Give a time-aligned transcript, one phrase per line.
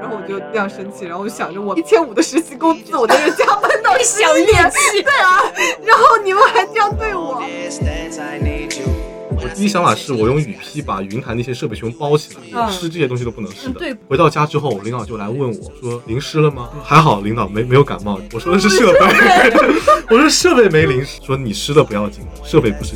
[0.00, 5.40] 然后我就这样生气，然后我就想着我一千五的实习工资，我在这加班到 想灭气，对啊，
[5.84, 7.42] 然后你们还这样对我。
[9.38, 13.74] 我第一想法是我用雨披把云台那些设备全部包起来，嗯湿这些东西都不能湿的。
[13.78, 16.70] 对回到家之后，领导就来问我说淋湿了吗？
[16.82, 18.18] 还好领导没没有感冒。
[18.32, 18.98] 我说的是设备，
[20.10, 22.94] 我说设备没淋湿，说你湿的不要紧，设备不是。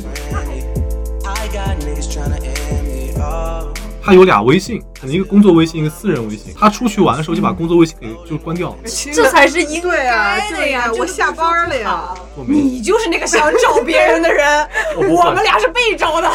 [4.03, 6.53] 他有俩微信，可能一个工作微信，一个私人微信。
[6.57, 8.77] 他出去玩的时候就把工作微信给就关掉了。
[9.13, 10.87] 这才是应对啊，该的呀！
[10.89, 12.13] 对我下班了呀。
[12.47, 16.29] 你就是那个想找别人的人，我我们俩是被找的。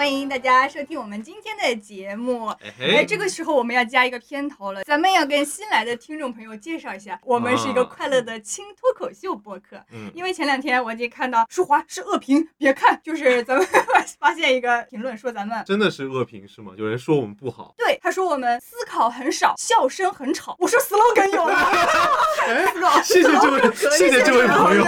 [0.00, 2.46] 欢迎大家收听我们今天的节目。
[2.80, 9.76] 哎这个时候我们要加一个片头了，咱们要跟新来的听众朋友介绍一下，我们是一个快乐的轻脱口秀播客。
[9.92, 13.66] 嗯因为前两天我已经看到舒华是恶评，别看，就是咱们
[14.18, 15.62] 发现一个评论说咱们。
[15.66, 16.72] 真的是恶评是吗？
[16.78, 20.56] 有人说我们不好，对，他说我们思考很少，笑声很吵。
[20.58, 21.54] 我说 slogan 有了，
[22.48, 24.84] 哎，谢谢这位，谢谢这位朋友。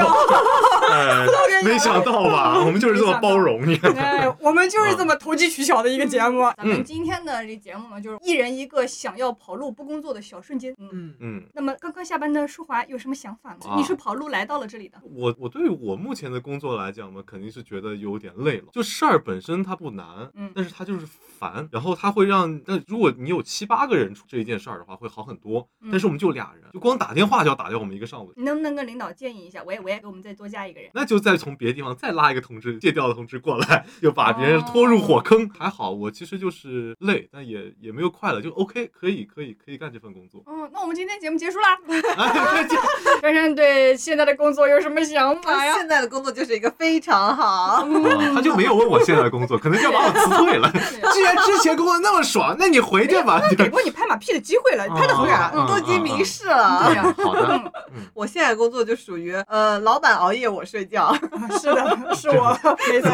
[0.90, 1.26] 哎，
[1.62, 2.58] 没想到吧？
[2.64, 3.78] 我们就是这么包容你。
[3.94, 6.42] 哎，我们就是这么投机取巧的一个节目。
[6.56, 10.72] 咱嗯们今天的这节目呢，就是一人一个想要跑路不工作的小瞬间。
[10.78, 10.88] 嗯。
[10.92, 13.58] 嗯，嗯，那么刚刚下班的舒华有什么想法吗？
[13.70, 18.66] 啊你是跑路来到了这里的，我我对我目前的工作来讲呢，肯定是觉得有点累了。
[18.72, 21.06] 就事儿本身它不难，嗯但是它就是
[21.42, 25.68] 烦，然后他会让，但如果你有七八个人出这一件事儿的话，会好很多。
[25.80, 29.60] 嗯但是我们就俩人，就光打电话就要打掉我们一个上午，你能不能跟领导建议一下？
[29.66, 30.88] 我也我也给我们再多加一个人。
[30.94, 35.50] 那就再从别的地方再拉一个同志，借调的同志过来，就把别人拖入火坑。
[35.58, 40.42] 还好我其实就是累，但也也没有快乐，就 OK，可以可以可以干这份工作。
[40.46, 41.76] 嗯，那我们今天节目结束啦。
[42.16, 42.76] 哎这
[43.20, 45.74] 珊珊对现在的工作有什么想法呀？
[45.74, 47.44] 现在的工作就是一个非常好。
[47.44, 47.88] 啊
[48.34, 50.70] 他就没有问我现在的工作，可能就要把我辞退了。
[51.12, 53.40] 居然 之前工作那么爽，那你回去吧。
[53.56, 55.22] 给过你拍马屁的机会了，拍的好。
[55.54, 56.94] 嗯，都已经明示对了。
[56.94, 57.72] 呀，好的，
[58.14, 61.14] 我现在工作就属于呃，老板熬夜我睡觉。
[61.60, 63.10] 是的，是我，没错。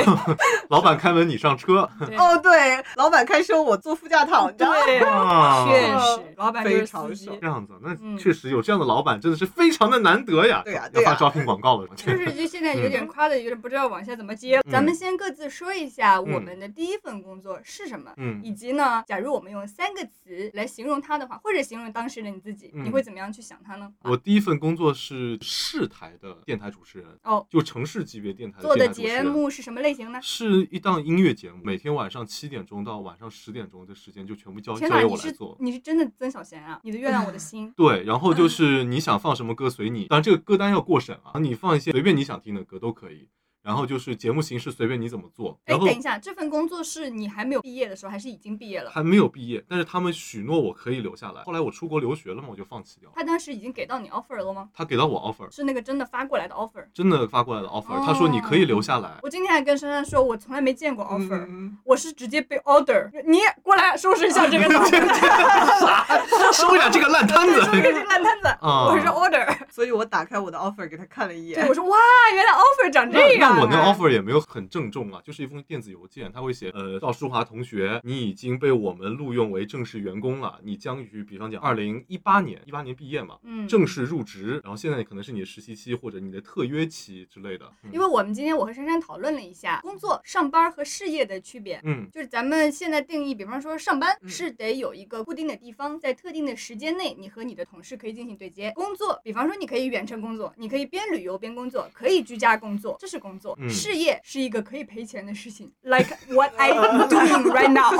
[0.70, 1.88] 老板开门你上车。
[2.16, 4.64] 哦，对，老板开车我坐副驾躺着。
[4.84, 10.62] 对，啊确实，老板就是非常爽这样子，那嗯确实有这样的老板，真的是非常的难得呀。
[10.64, 11.88] 对呀对呀要发招聘广告了。
[11.96, 14.60] 就是就现在有点夸的，有点不知道往下怎么接。
[14.70, 23.92] 咱们先各自说一下我们的第一份工作是什么，嗯以及呢，假如我们用三个词来形容它的话，或者形容当时的你自己，嗯你会怎么样去想它呢？
[24.02, 29.22] 我第一份工作是市台的电台主持人，哦，就城市级别电台做的节。
[29.22, 30.20] 目是什么类型呢？
[30.20, 35.56] 是一档音乐节目，每天晚上七点钟到晚上十点钟的时间就全部交交给我来做。
[35.60, 36.80] 你是真的曾小贤啊！
[36.82, 37.72] 你的月亮我的心。
[37.76, 43.28] 对，然后就是你想放什么歌随你，当然这个歌单要过审啊，你放一些随便你想听的歌都可以。
[43.62, 48.90] 然后就是节目形式随便你怎么做，哎，等一下，这份工作是你还没有毕业的时候，还是已经毕业了？
[48.90, 51.42] 还没有毕业，但是他们许诺我可以留下来。
[51.44, 53.14] 后来我出国留学了嘛，我就放弃掉了。
[53.16, 54.68] 他当时已经给到你 offer 了吗？
[54.74, 56.84] 他给到我 offer，是那个真的发过来的 offer。
[56.92, 59.10] 真的发过来的 offer，、哦他说你可以留下来。
[59.22, 65.00] 我今天还跟珊珊说，我从来没见过 offer，、嗯我是直接被 order，你过来收拾一下这个脑袋，
[66.52, 67.60] 收一下这个烂摊子。
[67.62, 69.56] 收拾这个烂摊子，啊我是 order。
[69.70, 71.68] 所以我打开我的 offer 给他看了一对，眼。
[71.68, 71.96] 我说哇，
[72.34, 87.66] 原来 offer 长这那样我那个 offer 也没有很郑重啊，就是一封电子邮件，他会写，呃，赵淑华同学，你已经被我们录用为正式员工了，你将于比方讲二零一八年，一八年毕业嘛，嗯，正式入职，然后现在可能是你的实习期或者你的特约期之类的。
[87.84, 91.80] 嗯因为我们今天我和珊珊讨论了一下工作、上班和事业的区别。
[91.84, 98.72] 嗯就是咱们现在定义，比方说上班嗯是得有一个固定的地方，在特定的时间内，你和你的同事可以进行对接。
[98.74, 103.41] 工作，比方说你可以远程工作，你可以边旅游边工作，可以居家工作，这是工作。
[103.60, 107.90] 嗯事业是一个可以赔钱的事情，like what I'm doing right now。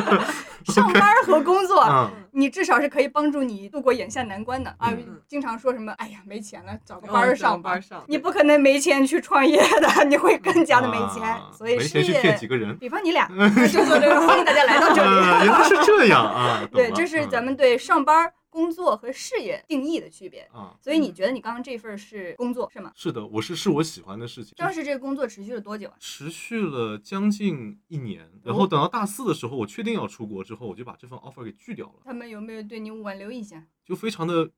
[0.66, 5.20] 上班和工作，嗯你至少是可以帮助你度过眼下难关的啊嗯。
[5.26, 7.82] 经常说什么，哎呀，没钱了，找个哦班上吧个班。
[7.82, 11.22] 上你不可能没钱去创业的，你会更加的没钱。
[11.22, 12.76] 啊所以事没钱去骗业几，个人。
[12.78, 13.26] 比方你俩，
[13.72, 15.48] 就做这个，欢迎大家来到这里，原里。
[15.48, 16.60] 来是这样啊！
[16.72, 20.40] 对，了这是咱嗯们对上班、工作和事业定义的区别。
[20.52, 22.92] 啊，所以你觉得你刚刚这份是工作是吗？
[22.94, 24.52] 是的，我是是我喜欢的事情。
[24.56, 25.94] 当时这个工作持续了多久啊？
[25.98, 33.66] 持续了将近一年，然后等到大四的时候，我确定要出国之后，我就把这份 offer 给拒掉了，他们有没有对你挽留一下？
[33.84, 34.48] 就非常的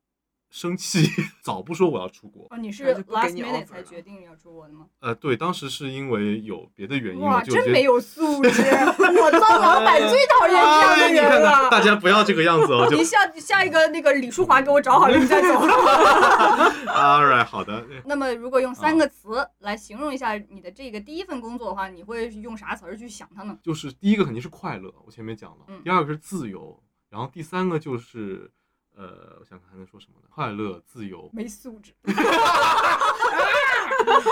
[0.52, 1.08] 生气，
[1.42, 2.46] 早不说我要出国。
[2.50, 4.84] 哦，你是 last minute 才决定要出国的吗？
[5.00, 8.50] 呃，对，当时是因为有别的原因就真没有素质！
[9.00, 11.70] 我当老板最讨厌这样的哎你看人看，了。
[11.70, 15.48] 大家不要这个样子哦， 就你下下一个那个李淑华给我找好了，你再走。
[15.56, 23.56] all right 哎，好的，那么，如果用啊三个词来形容一下你的这个第一份工作的话，你会用啥词儿去想它呢？
[23.62, 26.78] 就是第一个肯定是快乐，我前面讲了，嗯第二个是自由，
[27.08, 28.50] 然后第三个就是，
[28.96, 30.28] 呃，我想看还能说什么呢？
[30.30, 31.92] 快乐、自由，没素质。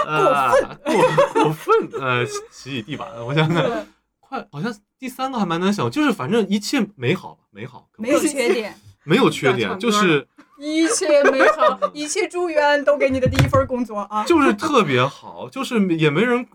[0.06, 0.94] 呃，过
[1.44, 3.86] 过分，呃，洗洗洗地板，我想想，
[4.20, 10.26] 快，好像第三个还蛮难想，就是反正一切美好，美好，没有缺点，没有缺点， 就是
[10.58, 14.24] 一切美好，一切祝愿都给你的第一份工作啊！
[14.24, 16.46] 就是特别好，就是也没人，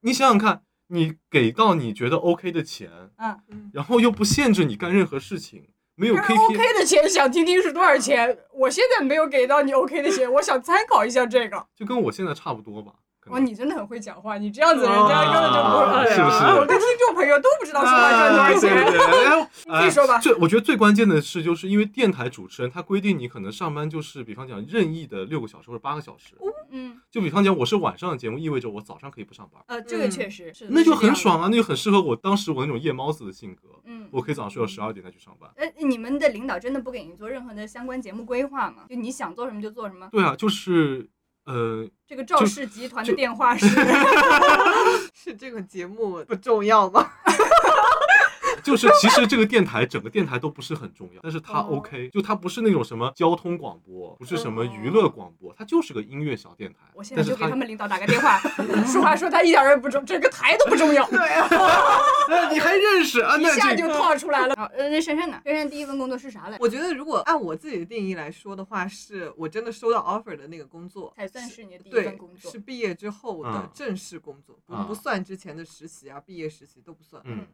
[0.00, 8.38] 你想想看，你给到你觉得 OK 的钱，嗯，然后又不限制你干任何事情，没有但是 KPI，OK 的钱，想听听是多少钱？
[8.52, 11.66] 我现在没有给到你 OK 的钱，我想参考一下这个。
[11.74, 12.92] 就跟我现在差不多吧。
[13.28, 16.10] 可哇，能你真的很会讲话，你这样子人家根本就不啊会。
[16.10, 18.84] 是不是我的听众朋友都不知道说话赚多少钱。
[18.86, 26.34] 对对哎 你自己说吧哎最我觉得最关键的是，就是因为电台主持人他规定你可能上班就是，比方讲任意的六个小时或者八个小时。
[26.70, 31.14] 嗯，就比方讲，我是晚上的节目，意味着我早上可以不上班，呃，这个确实是，那就很啊。
[31.14, 35.50] 爽啊，那就很适合我当时我那种夜猫子的性格，嗯，我可以早上睡到十二点再去上班。
[35.56, 38.82] 呃，你们的领导真的不给你做任何的相关节目规划吗？
[38.90, 40.08] 就你想做什么就做什么？
[40.12, 41.08] 对啊，就是
[41.48, 43.66] 呃，这个赵氏集团的电话是
[45.14, 47.10] 是这个节目不重要吗？
[48.62, 56.78] 就是其实这个电台整个电台都不是很重要，但是它哦 OK，就它不是那种什么交通广播，不是什么娱乐广播，它就是个音乐小电台。
[56.94, 58.38] 我现在就给他们领导打个电话，
[58.86, 61.06] 实话说他一点儿也不重，整个台都不重要。
[61.10, 61.48] 对啊，
[62.30, 63.36] 哎，你还认识啊？
[63.38, 64.54] 一下就套出来了。
[64.56, 65.40] 好，呃，那珊珊呢？
[65.44, 66.56] 珊珊第一份工作是啥来？
[66.60, 72.58] 我觉得如果按我自己的定义来说的话，是我真的收到 offer 的那个工作，才算是你的第一份工，作是。
[72.58, 77.22] 毕业之后的嗯正式工作，不啊不算之前的实习啊、毕业实习都不算。
[77.24, 77.46] 嗯呃，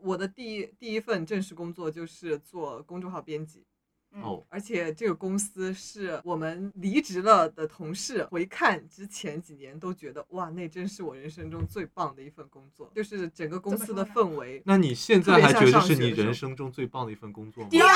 [0.00, 3.64] 我的第一第一份正式工作就是做公众号编辑，
[4.12, 14.62] 嗯哦，而且这个公司是我们离职了的同事回看之前几年都觉得哇，那真是我人生中最棒的一份工作，就是整个公司的氛围。
[14.64, 17.68] 那你现在还觉得是你人生中最棒的一份工作吗？
[17.70, 17.88] 第二，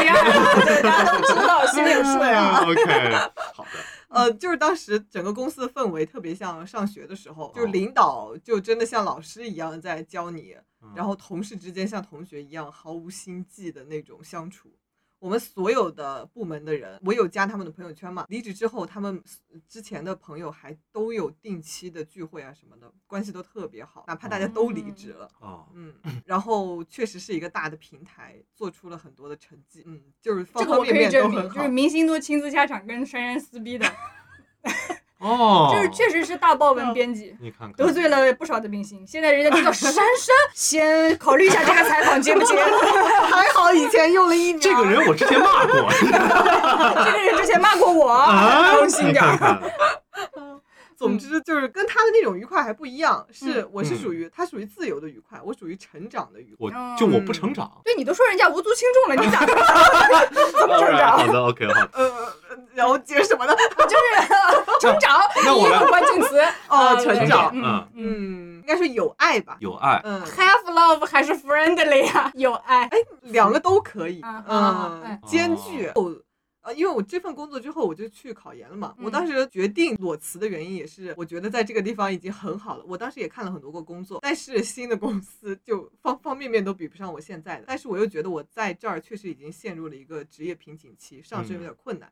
[0.00, 2.64] 第二，对，大家都知道， 心里有数啊。
[2.64, 3.12] OK，
[3.54, 3.70] 好的，
[4.08, 10.64] 呃，就是当时整个公司的氛围特别像上学的时候，就领导就真的像老师一样在教你，嗯
[10.94, 14.72] 然后同事之间像同学一样毫无心计的那种相处。
[15.18, 18.24] 我们所有的部门的人，我有加他们的朋友圈嘛。
[18.30, 19.22] 离职之后，他们
[19.68, 25.30] 之前的朋友还都有定期的聚会啊什么的，关系都特别好，哪怕大家都离职了。
[25.40, 25.94] 哦，嗯，
[26.24, 29.82] 然后确实是一个大的平台，做出了很多的成绩。
[29.84, 31.68] 嗯，就是方这个我可方面面都以证明，很好就是。
[31.68, 33.86] 明星都亲自下场跟珊珊撕逼的，
[35.20, 37.36] 哦，就是确实是大爆文编辑。
[37.40, 40.04] 你看看得罪了不少的明星，现在人家知道珊珊，
[40.54, 42.56] 先考虑一下这个采访接不接。
[43.30, 44.60] 还好以前用了一年。
[44.60, 45.90] 这个人我之前骂过，
[47.04, 49.22] 这个人之前骂过我，啊，当心点。
[51.08, 56.68] 看，总之就是跟他的那种愉快还不一样，是嗯我是嗯属于他属于自由的愉快，我属于成长的愉快。
[56.70, 57.70] 我就我不成长。
[57.84, 61.18] 对你都说人家无足轻重了，你咋 怎么成长？
[61.18, 61.90] 好的，OK，好的。
[61.94, 62.10] 呃，
[62.74, 63.54] 然后接什么呢？
[63.88, 69.56] 就是成长，那我来第一个关键词哦呃成长嗯嗯应该说有爱吧。
[69.60, 72.30] 有爱，嗯，Have love 还是 friendly 啊？
[72.34, 74.20] 有爱，哎两个都可以。
[74.46, 75.90] 嗯，兼具。
[76.72, 78.94] 因为我这份工作之后，我就去考研了嘛。
[78.98, 82.84] 我嗯当时决定裸辞的原因也是，我觉得在这个地方已经很好了。
[82.86, 87.64] 我当时也看了很多个工作，但是新的公司就方方面面都比不上我现在的。
[87.66, 92.10] 但是我又觉得我在这儿确实已经陷入了一个职业瓶颈期，上升有点困难，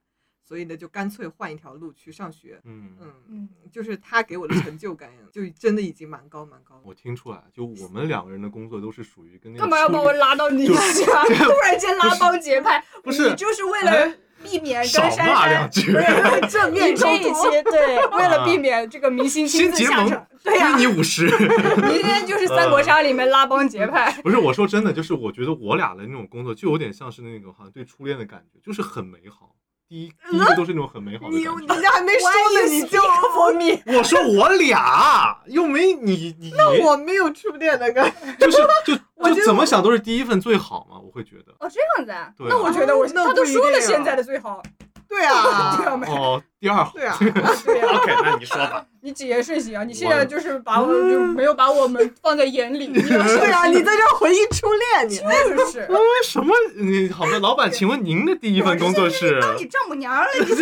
[0.48, 2.58] 所以呢，就干脆换一条路去上学。
[2.64, 6.80] 嗯，嗯，嗯，就是他给我的成就感，就真的已经蛮高蛮高的。
[6.84, 10.74] 我听出来，就我们两个人的工作都是属于跟那个干嘛要把我拉到你家？
[11.36, 15.92] 突然间拉帮结派， 不是你就是为了避免跟少珊两句
[16.48, 21.26] 正面你这一期对，为了避免这个明星亲自下场，对呀、归你五十。
[21.26, 24.10] 明天就是三国杀里面拉帮结派。
[24.22, 29.54] 不是我说真的，就是我觉得我俩的那种工作就有点像是那种好像对初恋的感觉，就是很美好。
[29.88, 31.75] 第一第一个都是那种很美好的你感觉。
[31.75, 33.00] 人家还没说呢，你就
[33.38, 38.33] 我你 我说我俩又没你你那我没有初恋的感觉。
[38.38, 41.52] 就是就我觉得就怎么想都是第一份最好嘛，我会觉得。
[41.61, 42.30] 哦这样子啊？
[42.37, 44.62] 对啊那我觉得我那他都说了现在的最好，
[45.09, 46.92] 对啊，对啊没哦，第二好。
[46.94, 48.84] 对啊， OK，那你说吧。
[49.00, 49.84] 你谨言慎行啊！
[49.84, 55.86] 你现在就是把我就没有把我们放在眼里， 对啊，你在这回忆初恋，你就是。
[55.88, 56.52] 嗯，什么？
[56.74, 59.40] 你好的，老板，请问您的第一份工作是？
[59.40, 60.56] 当你丈母娘了，你这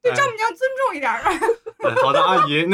[0.00, 1.32] 对丈母娘尊重一点儿啊！
[1.78, 2.64] 哎好的，阿姨，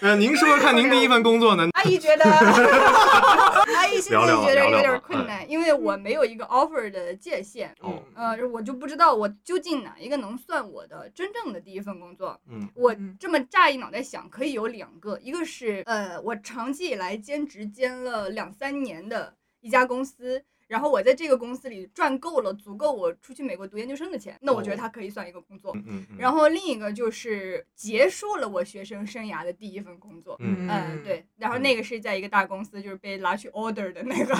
[0.00, 1.68] 那您说说看，您第一份工作呢？
[1.74, 12.40] 阿姨觉得，阿姨现在聊聊觉得有点困难，因为我没有一个 offer 的界限，哦，呃，我就不知道我究竟哪一个能算我的真正的第一份工作。
[12.46, 25.74] 嗯我嗯这么乍一脑袋想，可以有两个，一个是呃，我长期以来兼职兼了两三年的一家公司，然后我在这个公司里赚够了足够我出去美国读研究生的钱，那我觉得哦它可以算一个工作。
[25.86, 30.36] 嗯然后另一个就是结束了我学生生涯的第一份工作。
[30.40, 34.34] 嗯嗯，对，然后嗯那个是在一个大公司，就是被拉去 order 的那个，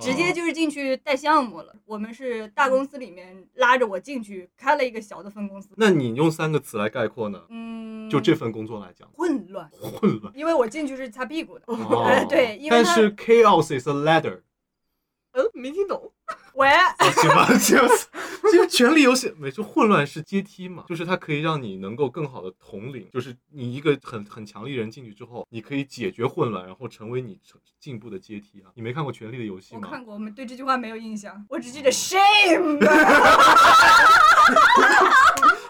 [0.00, 1.74] 直哦接就是进去带项目了。
[1.86, 5.68] 我们是大公司里面拉着我进去开了一个小的分公司。
[5.76, 7.40] 那你用三个词来概括呢？
[7.50, 10.32] 嗯，就这份工作来讲，混乱，混乱。
[10.36, 11.64] 因为我进去是擦屁股的。
[11.68, 14.40] 哦 呃对因为但是 chaos is a ladder。
[15.32, 16.12] 嗯，没听懂。
[16.54, 17.88] 喂，哦，行吧，行吧，
[18.50, 28.72] 其实权力游戏，没错，混乱是阶梯嘛，就是它可以让你能够更好的统领，就是你一个很很强力人进去之后，你可以解决混乱，然后成为你成进步的阶梯啊。
[28.74, 29.88] 你没看过《权力的游戏我》吗？
[29.88, 32.78] 看过，我们对这句话没有印象，我只记得 shame。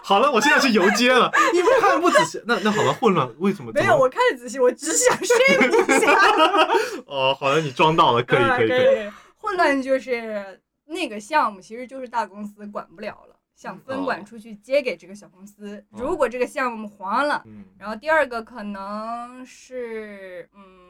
[0.03, 3.71] 好了，我现在是游街了，你们看不仔细，那那好了，混乱为什么？
[3.73, 6.11] 没有，我看的仔细，我只想 shame 一下。
[7.05, 9.11] 哦，好了，你装到了，可以 啊可以可以。
[9.39, 9.41] 以。
[9.41, 15.83] 混乱就是那个项目，其实就是大公司管不了了，想分哦管出去接给这个小公司。
[15.91, 20.88] 哦如果这个项目黄了，嗯，然后第二个可能是嗯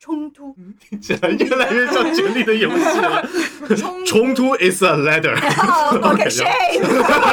[0.00, 3.28] 冲突，听起来越来越像《权力的游戏》了。
[3.76, 5.36] 冲冲突 is a ladder。
[5.36, 6.80] 哦 OK shame。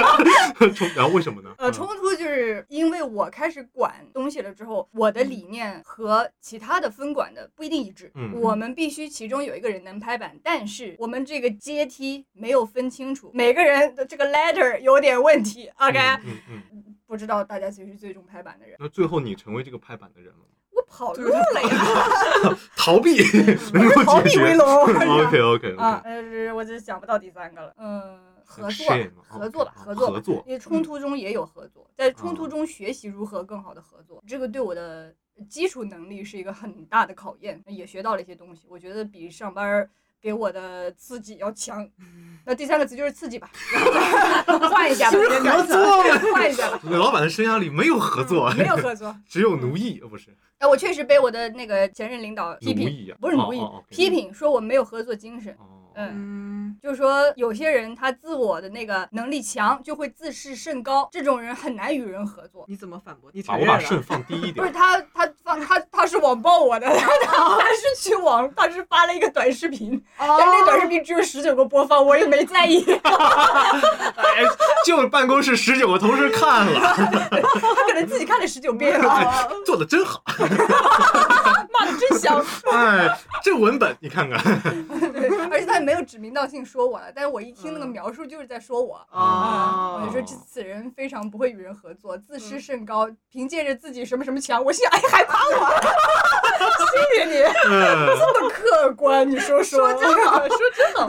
[0.76, 1.50] 冲，然后为什么呢？
[1.58, 8.12] 呃，嗯冲突就是因为我开始管东西了之后，我的理念和其他的分管的不一定一致。
[8.16, 15.72] 嗯我们必须其中有一个人能拍板，但是我们这个阶梯没有分清楚，每个人的这个 ladder 有点问题。
[15.78, 16.84] OK，、嗯嗯嗯。
[17.08, 18.76] 不知道大家谁是最终拍板的人。
[18.80, 20.57] 那最后你成为这个拍板的人了吗？
[20.88, 23.18] 我跑路了呀， 逃避
[23.74, 24.44] 能够逃避解决。
[24.46, 24.66] 为龙。
[24.68, 27.74] OK OK 啊但是我就想不到第三个了。
[27.78, 28.86] 嗯，合作，
[29.28, 35.14] 合作吧，合作吧，合作因为冲突中也有合作，在冲突哦中学习如何更好的合作，这个对我的
[35.50, 39.90] 基础能力是一个很大的考验，也学到了一些东西，我觉得比上班儿
[40.22, 41.88] 给我的刺激要强。
[42.46, 43.50] 那第三个词就是刺激吧，
[44.72, 49.16] 换一下吧，合作 换一下吧，老板的生涯里没有合作，没有合作。
[49.28, 53.16] 只有奴役，呃不是哎，我确实被我的那个前任领导批评？
[53.20, 55.54] 不是奴役批评说我没有合作精神。
[55.60, 62.66] 哦，嗯，嗯，就是说有些人他自我的那个能力强，就会自视甚高，这种人很难与人合作。
[62.68, 63.32] 你怎么反驳？
[63.34, 63.74] 你把承认了？
[63.74, 64.56] 我把肾放低一点。
[64.56, 72.86] 不是他，他放他他是网暴我的， 他是去网，他是发了一个短视频，哦但那短视频只有十九个播放，我也没在意。
[72.94, 74.46] 哎，
[74.86, 80.22] 就办公室十九个同事看了，他可能自己看了十九遍了，做的真好。
[80.38, 82.44] 骂的真香。
[82.72, 84.40] 哎，这文本你看看，
[85.12, 88.98] 对，而且他也没有指名道姓说我了，但是我一听那个嗯描述就是在说我。
[89.10, 95.66] 哦啊，我就说这此人非常不会与人合作，自视甚高，凭借着自己什么什么强，我心想，哎，还夸我，
[96.92, 101.08] 谢谢你，嗯，这么客观，你说说， 说真好说真好。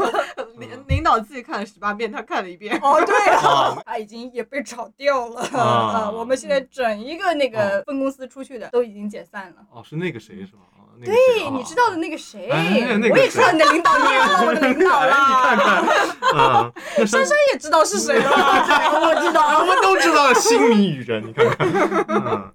[0.59, 2.79] 领领导自己看了十八遍，他看了一遍。
[2.81, 3.15] 哦，对
[3.85, 6.11] 他已经也被炒掉了啊啊。
[6.11, 9.57] 我们现在整一个那个分公司出去的都已经解散了。
[9.73, 10.63] 哦，是那个谁是吧？
[10.99, 15.85] 啊，那个对，啊你知道的那个谁，我也知道你的领导，你也知道我的领导哎，你看啦。
[16.21, 18.31] 看， 啊，那珊珊也知道是谁了，
[19.01, 19.65] 我知道我。
[19.65, 21.47] 们都知道心迷语人，你看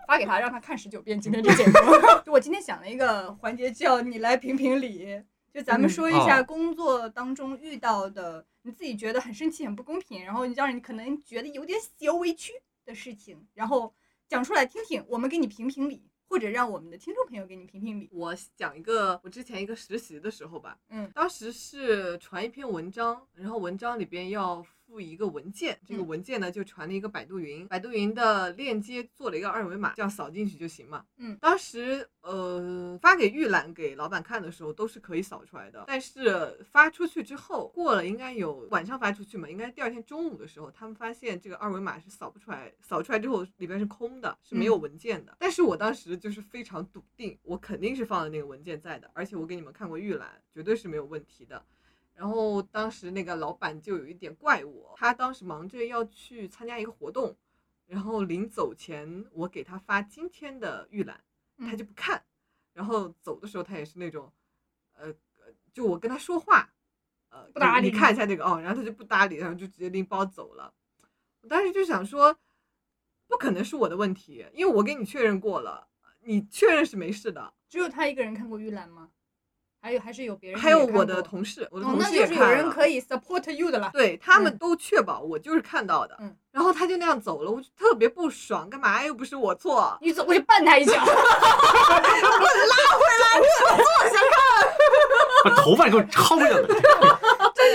[0.08, 1.74] 发给他，让他看十九遍今天这节目。
[2.26, 5.22] 就我今天想了一个环节，叫你来评评理。
[5.54, 12.52] 就咱们嗯说一下哦工作当中遇到的，你自己觉得很生气、很不公平，然后你让人可能觉得有点小委屈
[12.86, 13.94] 的事情，然后
[14.28, 16.02] 讲出来听听，我们给你评评理，
[16.34, 18.10] 或者让我们的听众朋友给你评评理。
[18.12, 31.04] 我讲一个，我之前一个实习的时候吧，嗯当时是传一篇文章，然后文章里边要附一个文件，这个嗯文件呢就传了一个百度云，百度云的链接做了一个二维码，这样扫进去就行嘛。
[31.18, 45.36] 嗯当时呃发给预览给老板看的时候都是可以扫出来的，但是发出去之后，过了应该有晚上发出去嘛，应该第二天中午的时候，他们发现这个二维码是扫不出来，扫出来之后里边是空的，是没有嗯文件的。
[45.40, 51.66] 但是我当时就是非常笃定，我肯定是放了那个文件在的，而且我给你们看过预览，绝对是没有问题的。
[52.13, 57.36] 然后当时那个老板就有一点怪我，他当时忙着要去参加一个活动，
[57.88, 61.24] 然后临走前我给他发今天的预览，
[61.58, 62.24] 他嗯就不看，
[62.74, 64.32] 然后走的时候他也是那种，
[64.93, 66.74] 呃，呃就我跟他说话，
[67.29, 70.74] 呃，不搭理你你看一下这个哦，然后他就不搭理，然后就直接拎包走了。
[71.41, 72.38] 我当时就想说，
[73.27, 75.89] 不可能是我的问题，因为我给你确认过了，
[76.22, 77.53] 你确认是没事的。
[77.67, 79.12] 只有他一个人看过预览吗？
[79.84, 80.58] 还有还是有别人？
[80.62, 82.50] 还有我的同事，我的哦，同那就是有。
[82.50, 83.90] 人可以 support you 的了。
[83.92, 90.94] 对他们嗯都确保我就是看到的，嗯然后他就那样走了，我就特别不爽，干嘛又不是我错，你走过去绊他一脚，
[95.44, 96.68] 把头发给我薅下来在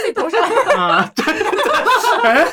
[0.00, 0.40] 自己头上。
[0.76, 1.12] 啊！
[1.14, 1.44] 真的，
[2.22, 2.44] 哎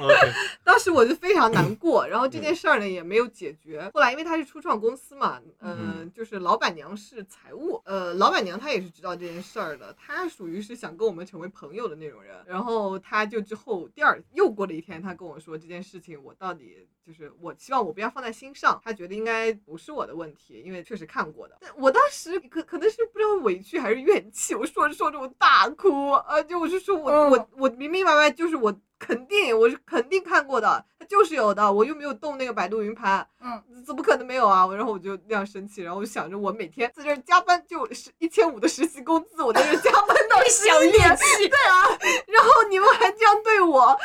[0.00, 0.32] ，OK，
[0.64, 3.90] 当时我就非常难过，然后这嗯件事儿呢也没有解决。
[3.94, 12.34] 后来因为他是初创公司嘛，嗯、嗯就是老板娘是财务，呃，老板娘她也是知道这件事儿的，她属于是想跟我们成为朋友的那种人。
[12.46, 21.58] 然后她就之后第二又过了一天，她跟我说这件事情，我到底就是我希望我不要放在心上，他觉得应该不是我的问题，因为确实看过的。
[21.60, 34.64] 但我当时可可能是不知道委屈还是怨气，我说着说着我大哭，啊，就我是说我、嗯我我明明白白就是我肯定我是肯定看过的，它就是有的，我又没有动那个百度云盘，嗯，怎么可能没有啊？
[34.72, 41.48] 然后我就那样生气，然后我就想着我每天在这加班就是一千五的实习工资，我在这加班到 十小一点，义气。
[41.48, 43.98] 对啊，然后你们还这样对我，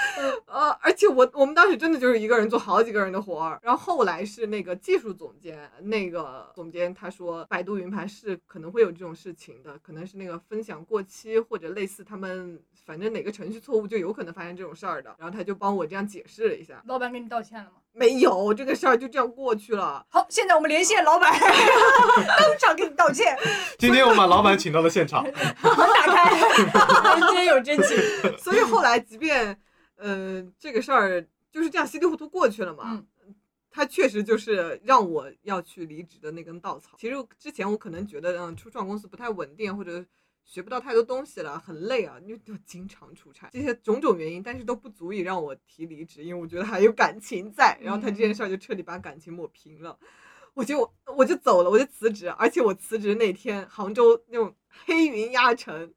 [0.47, 17.77] 呃，而且我我们当时真的就是一个人做好几个人的活儿，然后后来是那个技术总监，那个总监他说百度云盘是可能会有这种事情的，可能是那个分享过期或者类似他们反正哪个程序错误就有可能发生这种事儿的，然后他就帮我这样解释了一下，老板给你道歉了吗？
[17.93, 20.05] 没有这个事儿就这样过去了。
[20.09, 23.37] 好，现在我们连线老板， 当场给你道歉，
[23.79, 26.31] 今天我把老板请到了现场， 门打开，
[27.19, 27.97] 人间有真情。
[28.37, 29.59] 所以后来，即便
[29.95, 33.05] 呃这个事儿就是这样稀里糊涂过去了嘛，嗯
[33.69, 36.97] 他确实就是让我要去离职的那根稻草。
[36.97, 40.03] 其实之前我可能觉得，嗯，初创公司不太稳定，或者
[40.47, 47.77] 学不到太多东西了，很累啊，因为我经常出差，这些种种原因，但是都不足以让我提离职，因为我觉得还有感情在。
[47.81, 49.99] 然后他这件事儿就彻底把感情抹平了。
[50.53, 55.93] 我就我就走了，我就辞职，而且我辞职那天，杭州那种黑云压城，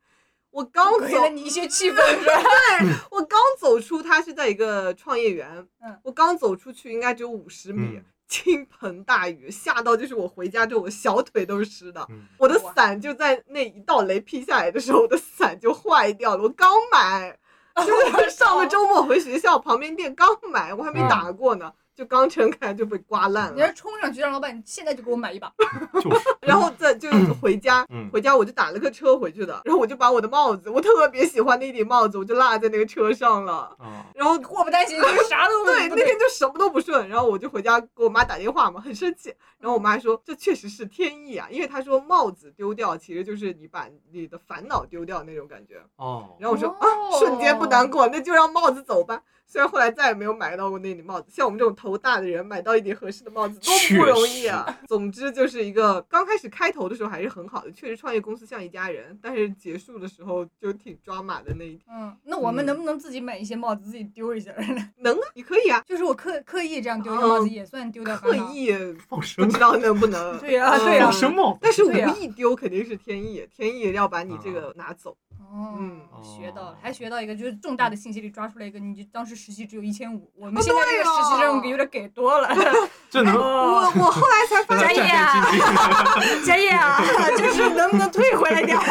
[0.50, 3.06] 我刚走，给了你一些气氛是吧？
[3.12, 12.06] 我刚走出，他是在一个创业园，嗯我刚走出去应该只有五十米，嗯倾盆大雨，下到就是我回家之后，我小腿都是湿的。
[12.08, 16.44] 嗯我的伞就在那一道雷劈下来的时候，我的伞就坏掉了。
[16.44, 17.36] 我刚买，
[17.74, 23.70] 就是上个周末回学校旁边店刚买，我还没嗯打过呢，就刚撑开就被刮烂了你要。
[23.72, 25.50] 冲上去让老板，你现在就给我买一把。
[25.94, 27.08] 就是， 然后再就
[27.40, 33.74] 回家，嗯回家我就打了个车回去的，然后我就把我的帽子，我特别喜欢那顶帽子，我就落在那个车上了。
[33.78, 39.34] 啊，然后祸不单行，就是啥都对，那天就什么都不顺，然后我就回家给我妈打电话嘛，很生气。
[39.58, 45.82] 然后我妈说这确实是天意啊，因为她说帽子丢掉其实就是你把你的烦恼丢掉那种感觉。
[45.96, 49.22] 哦，然后我说、哦啊，瞬间不难过，那就让帽子走吧。
[49.50, 54.64] 虽然后来再也没有买到过那顶帽子，像我们这种头大的人买到一顶合适的帽子都不容易啊。
[54.86, 61.80] 总之就是一个刚开始开头的时候还是很好的，确实创业公司像一家人，但是结束的时候就挺抓马的那一天。
[61.90, 64.88] 嗯，那我们嗯能不能自己买一些帽子，自己丢一下呢？
[64.98, 68.36] 能啊，你可以啊，就是我刻刻意这样丢一个帽子，嗯也算丢掉刻。
[68.54, 68.72] 意
[69.08, 70.38] 放生不知道能不能。
[70.38, 75.16] 对呀嗯对呀放生帽，但是无意丢肯定是天意，天意要把你这啊个拿走。
[75.52, 82.48] 哦嗯，学到了哦，还学到一个，就是重大的信息里抓出来一个，你就当时实习只有一千五，我们哦现在这个实习任务哦有点给多了。
[83.10, 86.46] 这能我哦，我后来才发现，战战兢兢。
[86.46, 87.02] 佳叶啊，
[87.36, 88.84] 就是能不能退回来点儿？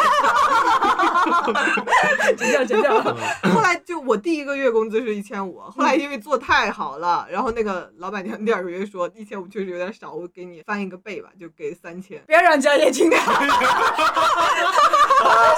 [2.36, 3.00] 剪掉，剪掉。
[3.54, 12.22] 后来就我第一个月工资是一千五，后来因为做太好了，然后那个老板娘第二个月说一千五确实有点少，我给你翻一个倍吧，就给三千。
[12.26, 13.16] 别让佳叶听到，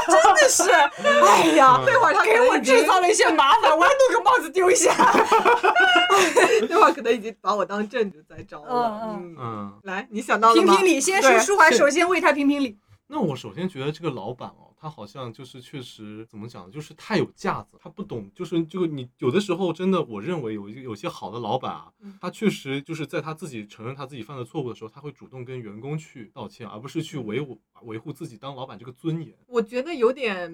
[0.06, 0.62] 真的是，
[1.02, 4.92] 哎呀，嗯那会儿他给我制造了一些麻烦，我要弄个帽子丢一下。
[6.68, 9.18] 那会儿可能已经把我当正职在招了。
[9.38, 10.74] 嗯来，你想到了吗？
[10.76, 12.78] 评评理，先对是舒华，首先为他评评理。
[13.08, 29.32] 那我首先觉得这个老板哦，他好像就是确实怎么讲，就是太有架子，他不懂，就是就你有的时候真的，我认为有一有些好的老板啊嗯，他确实就是在他自己承认他自己犯的错误的时候，他会主动跟员工去道歉，而不是去维护维护自己当老板这个尊严。
[29.46, 30.52] 我觉得有点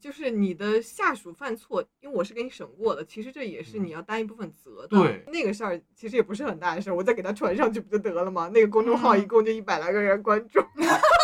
[0.00, 4.98] 就是你的下属犯错，因为我是给你审过的，其实这也是你要担一部分责的。
[4.98, 8.50] 对那个事儿其实也不是很大的事儿，我再给他传上去不就得了吗？
[8.52, 10.58] 那个公众号一共就一百来个人关注，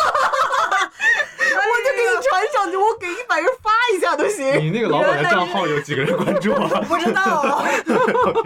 [2.77, 4.45] 我给一百人发一下都行。
[4.59, 6.67] 你那个老板的账号有几个人关注啊？
[6.87, 7.65] 不知道，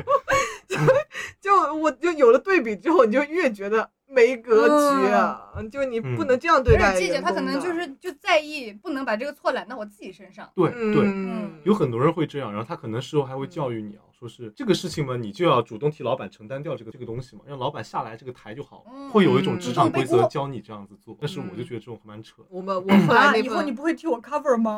[1.41, 5.41] 就我就有了对比之后，你就越觉得没格局啊！
[5.71, 10.49] 就你不能这样对待而且季姐员工的她可能就是就在意不能把这个错揽到我自己身上。
[10.55, 21.15] 对对，嗯，有很多人会这样，然后他可能事后还会教育你啊，说是这个事情嘛，你就要主动替老板承担掉这个这个东西嘛，让老板下来这个台就好，嗯会有一种职场规则教你这样子做。
[21.21, 22.47] 但是我就觉得这种蛮扯的。
[22.49, 24.77] 我们我后来以后你不会替我 cover 吗？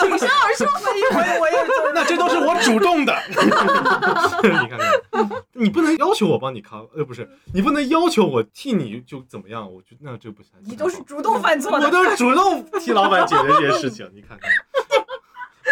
[0.00, 1.92] 挺身而出，一会我也做。
[1.92, 10.52] 那这都是我主动的， 你看看，你不能要求我帮你 cover，呃，不是，你不能要求我替你就怎么样，我觉得那这不行。
[10.62, 14.50] 你都是主动犯错我的，都是主动替老板解决这些事情，你看看，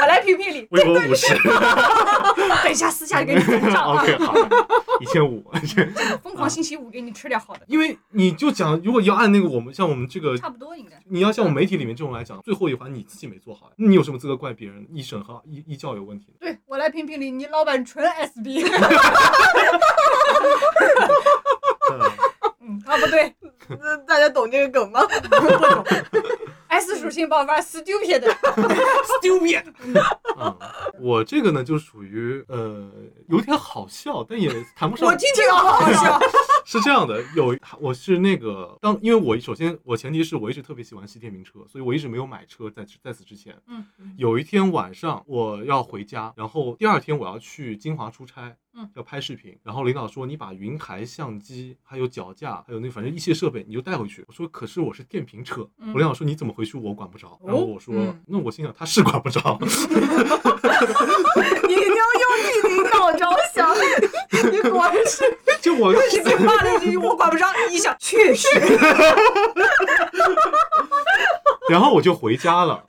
[0.01, 0.67] 我来评评理。
[0.73, 1.35] 微博五十
[2.63, 3.85] 等一下私下里给你转账。
[3.95, 4.35] OK，好，
[5.01, 5.45] 一千五。
[6.23, 11.01] 疯狂星期五给你吃点好的，因为你就讲，如果要按那个我们像我们这个差不多应该。
[11.09, 16.35] 你要像我们媒体里面这种来讲，最后一环你自己没做好，你有什么资格怪别人一审和一一教有问题？
[16.41, 18.65] 对我来评评理，你老板纯 SB，
[22.63, 23.35] 嗯啊，不对
[24.07, 25.01] 大家懂这个梗吗？
[26.69, 29.65] S 属性爆发，stupid，stupid。
[30.39, 30.59] 嗯，
[30.99, 32.91] 我这个呢就属于呃
[33.29, 35.07] 有点好笑，但也谈不上。
[35.07, 36.19] 我听起来好好笑。
[36.65, 43.55] 是这样的，有我是那个当，因为我首先我前提是我一直特别喜欢西天名车，所以我一直没有买车在在此之前。
[43.67, 43.85] 嗯，
[44.17, 54.25] 有一天晚上我要回家，然后第二天我要去金华出差，嗯，要拍视频，然后领导说你把云台、相机、还有脚架，还有那反正一切设备你就带回去。
[54.27, 55.93] 我说可是我是电瓶车，嗯。
[55.93, 58.23] 我领导说你怎么回去我管不着，然后我说、嗯。
[58.27, 59.59] 那我心想他是管不着，
[61.69, 62.03] 你一定要用
[62.45, 63.71] 替领导着想，
[64.51, 65.23] 你果然是
[65.61, 68.49] 就我直接骂了一句我管不着，你想确实，
[71.69, 72.87] 然后我就回家了，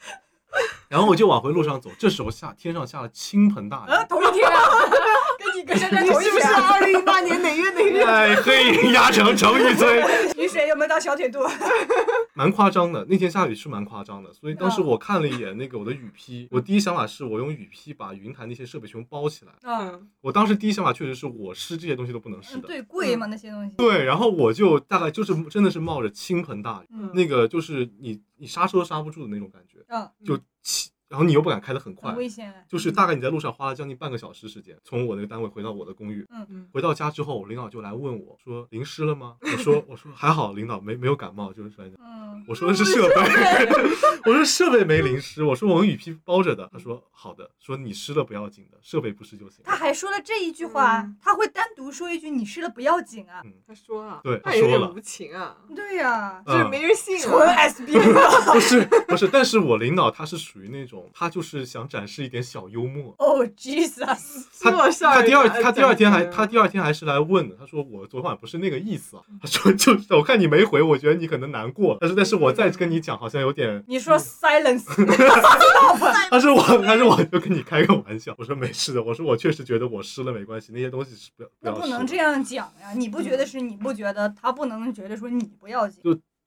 [0.87, 4.55] 然后我就往回路上走，这时候下天上下了倾盆大呃，雨，同一天啊，
[5.65, 6.47] 跟你跟珊珊你是不是。
[6.47, 8.01] 二零一八年哪月哪日？
[8.03, 11.39] 哎，黑云压城城欲摧， 雨水有没有到小腿肚？
[12.33, 13.05] 蛮夸张的。
[13.09, 19.51] 那天下雨是蛮夸张的，所以当时我看了一眼那个我的雨披，我第一想法是我用雨披把云台那些设备全部包起来。
[19.63, 22.67] 嗯，我当时第一想法确实是我湿这些东西都不能湿嗯，的。
[22.67, 23.73] 对，贵嘛那些东西。
[23.77, 32.51] 对，然后我就大概就是真的是冒着倾盆大雨，嗯那个就是你你刹车都刹不住的那种感觉，嗯，就起，然后你又不敢开得很快很，危险。
[32.67, 36.25] 就是大概你在路上花了将近半个小时时间，从我那个单位回到我的公寓。
[36.31, 43.13] 嗯回到家之后，领导就来问我说：“淋湿了吗？”我说：“我说还好，领导没没有感冒，就是反正嗯，我说的是设备，
[44.25, 46.67] 我说设备没淋湿，我说我用雨披包着的。
[46.73, 49.59] 他说好的，说你湿了不要紧的，设备不湿就行。
[49.63, 57.67] 他还说了这一句话嗯，他会单独说一句“你湿了不要紧啊嗯，他说了，对他说了点无情啊， ”，对呀，嗯就是没人信纯啊。
[57.67, 57.93] SB。
[58.51, 63.15] 不是不是，但是我领导他是属于那种，他就是想展示一点小幽默。
[63.17, 64.45] 哦，Jesus，
[65.01, 74.85] 他第二还他第二天还他第二天还是来问的，他说我昨晚不是那个意思啊，他说就是我看你没回，我觉得你可能难过，但是但是我再跟你讲好像有点， 你说 silence，
[76.29, 82.93] 他说我他说我就跟你开个玩笑，我说没事的，我说我确实觉得我湿了没关系，那些东西是不要不那不能这样讲呀！
[82.95, 86.01] 你不觉得是你不觉得，他不能觉得说你不要紧。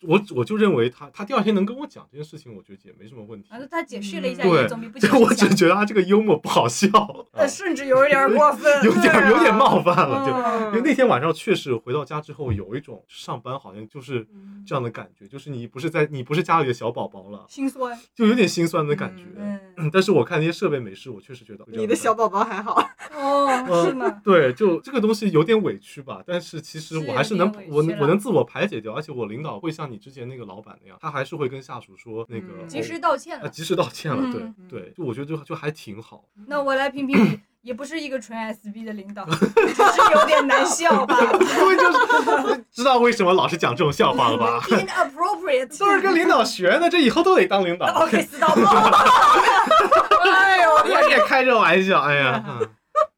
[0.07, 3.59] 我我就认为他他第二天能跟我讲这件事情，我觉得也没什么问题反。
[3.61, 5.33] 正他解释了一下，对也总比不 解就我。
[5.35, 6.89] 只觉得他这个幽默不好笑，
[7.49, 10.33] 甚至有一点过分， 有点有点冒犯了，就。
[10.33, 17.99] 嗯因为那天晚上确实回到家之后，有一种上班好像就是嗯这样的感觉，就是你不是在你不是家里的小宝宝了，心酸。
[18.15, 19.25] 就有点心酸的感觉。
[19.77, 22.83] 嗯，但是我看那些设备没事，我确实觉得你的小宝宝还好，
[23.15, 23.36] 哦，
[23.85, 24.21] 是吗？
[24.25, 33.47] 对，就这个东西有点委屈吧，但是其实我还是能我能我能自我排解掉，而且我领导会像你之前那个老板那样，他还是会跟下属说那个嗯及时道歉了。
[33.47, 36.25] 啊及时道歉了，对嗯对，就我觉得就就还挺好。
[36.47, 41.17] 那我来评评理，也不是一个纯 SB 的领导， 只是有点难笑吧
[41.61, 47.87] 因为就是知道为什么老是讲这种笑话了吧？，inappropriate， 都是跟领导学的，这以后都得当领导。
[48.03, 48.57] OK stop。
[50.33, 52.69] 哎呦，我也开这玩笑，哎呀，嗯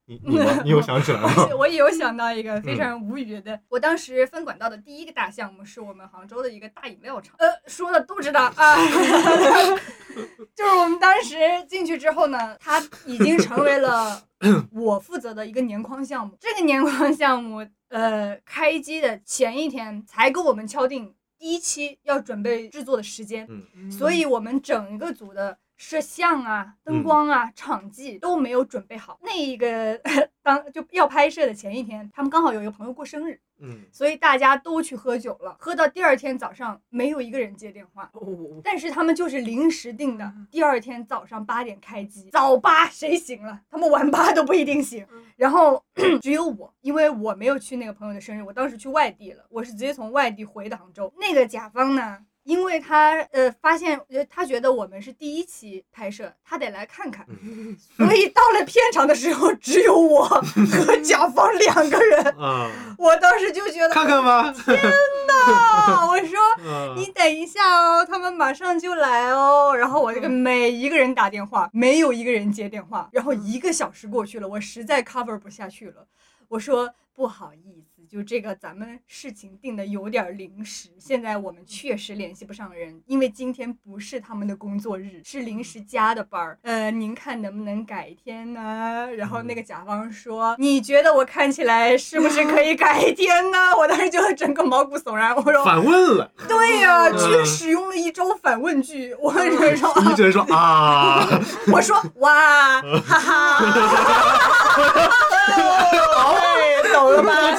[0.08, 1.30] 你你你有想起来吗？
[1.58, 8.76] 我也有想到一个非常无语的，我当时分管到的第一个大项目是我们杭州的一个大饮料厂，呃，说的都知道啊，
[10.56, 11.36] 就是我们当时
[11.68, 14.22] 进去之后呢，它已经成为了
[14.72, 16.34] 我负责的一个年框项目。
[16.40, 23.90] 这个年框项目，呃，开机的前一天才跟我们敲定第一期要准备制作的时间，嗯。
[23.90, 29.18] 所以我们整个组的摄像啊、灯嗯光啊、场记都没有准备好。
[29.22, 29.98] 那一个
[30.42, 35.56] 当就要拍摄的前一天，他们刚好有一个朋友过生日，嗯，所以大家都去喝酒了。
[35.60, 38.10] 喝到第二天早上，没有一个人接电话。
[38.14, 43.60] 哦，但是他们就是临时定的嗯，第二天早上八点开机，早八谁醒了？
[43.70, 45.24] 他们晚八都不一定醒嗯。
[45.36, 45.82] 然后
[46.20, 51.12] 只有我，因为我没有去那个朋友的生日，我当时去外地了，我是直接从外地回的杭州。
[51.18, 52.18] 那个甲方呢？
[52.48, 57.26] 因为他呃发现，呃他觉得我们是第一期拍摄，他得来看看，
[57.94, 62.24] 所以到了片场的时候，只有我和甲方两个人。
[62.40, 64.80] 啊，我当时就觉得，看看吧，天
[65.26, 66.38] 哪，我说
[66.72, 69.76] 啊 你等一下哦，他们马上就来哦。
[69.76, 73.10] 然后我就跟每一个人打电话，没有一个人接电话。
[73.12, 76.06] 然后一个小时过去了，我实在 cover 不下去了，
[76.48, 86.58] 我说不好意思，就这个咱们事情定的有点临时，现在我们确实联系不上人，因为今天不是他们的工作日，是临时加的班儿。
[86.62, 89.08] 呃，您看能不能改天呢？
[89.16, 93.76] 然后那个甲方说，你觉得我看起来是不是可以改 天呢？
[93.76, 101.28] 我当时就整个毛骨悚然，我说反问了，对呀、嗯居然使用了一招反问句，我只说，你只能说啊，
[101.74, 103.58] 我说哇，哈哈，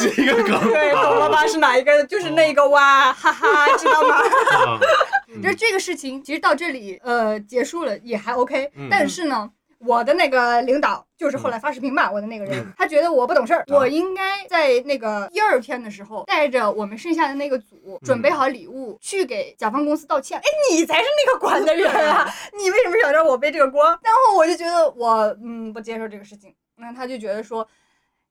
[0.09, 0.25] 了吧？
[0.25, 1.45] 多几个梗，对，懂了吧？
[1.47, 2.03] 是哪一个？
[2.05, 4.15] 就是那个哇，哈哈，知道吗？
[4.17, 4.79] 啊？
[5.41, 9.51] 就是这个事情，其实到这里呃结束了也还 OK，、嗯但是呢。
[9.81, 20.37] 我的那个领导就是后来发视频骂我的那个人，嗯他觉得我不懂事儿，啊我应该在那个第二天的时候带着我们剩下的那个组准备好礼物、去给甲方公司道歉。
[20.37, 23.85] 哎，你才是那个管的人啊，你为什么想让我背这个锅？
[24.03, 27.65] 然后我就觉得我嗯不接受这个事情，那他就觉得说。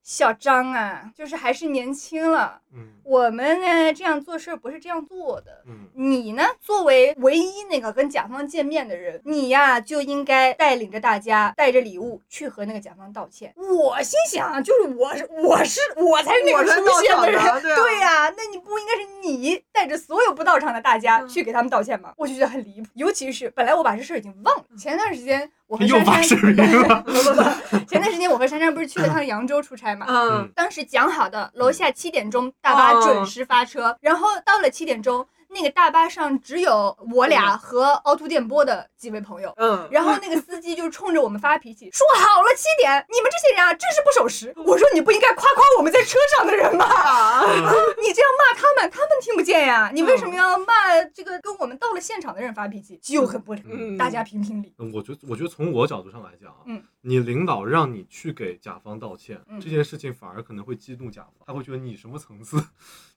[0.03, 5.63] 小张啊，就是还是年轻了，嗯我们呢这样做事儿不是这样做的。
[5.67, 13.53] 嗯你呢，作为唯一那个跟甲方见面的人，你呀就应该带领着大家，带着礼物去和那个甲方道歉。
[13.57, 22.13] 我心想，就是我是我是我才是那个出现的人， 对呀、那你不应该是你带着所有不到场的大家嗯去给他们道歉吗？
[22.17, 27.03] 我就觉得很离谱，尤其是本来我把这事儿已经忘了，前段时间我和又珊珊发视频了。
[27.07, 39.53] 不不不，前段时间我和珊珊不是去了趟扬州出差嘛，嗯当时讲好的，楼下七点钟大巴准时发车，然后到了七点钟，那个大巴上只有我俩和凹凸电波的几位朋友。
[39.57, 44.53] 嗯，然后那个司机就冲着我们发脾气，说好了七点，你们这些人啊，真是不守时。
[44.65, 46.85] 我说你不应该夸夸我们在车上的人吗？
[46.85, 47.43] 啊，
[48.01, 49.91] 你这样骂他们，他们听不见呀。
[49.93, 52.99] 你为什么要骂这个跟我们到了现场的人发脾气？
[53.03, 54.75] 就很不嗯大家评评理。
[54.79, 62.63] 嗯我觉得，我觉得从我角度上来讲啊，嗯，你领导让你去给甲方道歉，嗯这件事情反而可能会激怒甲方，他会觉得你什么层次，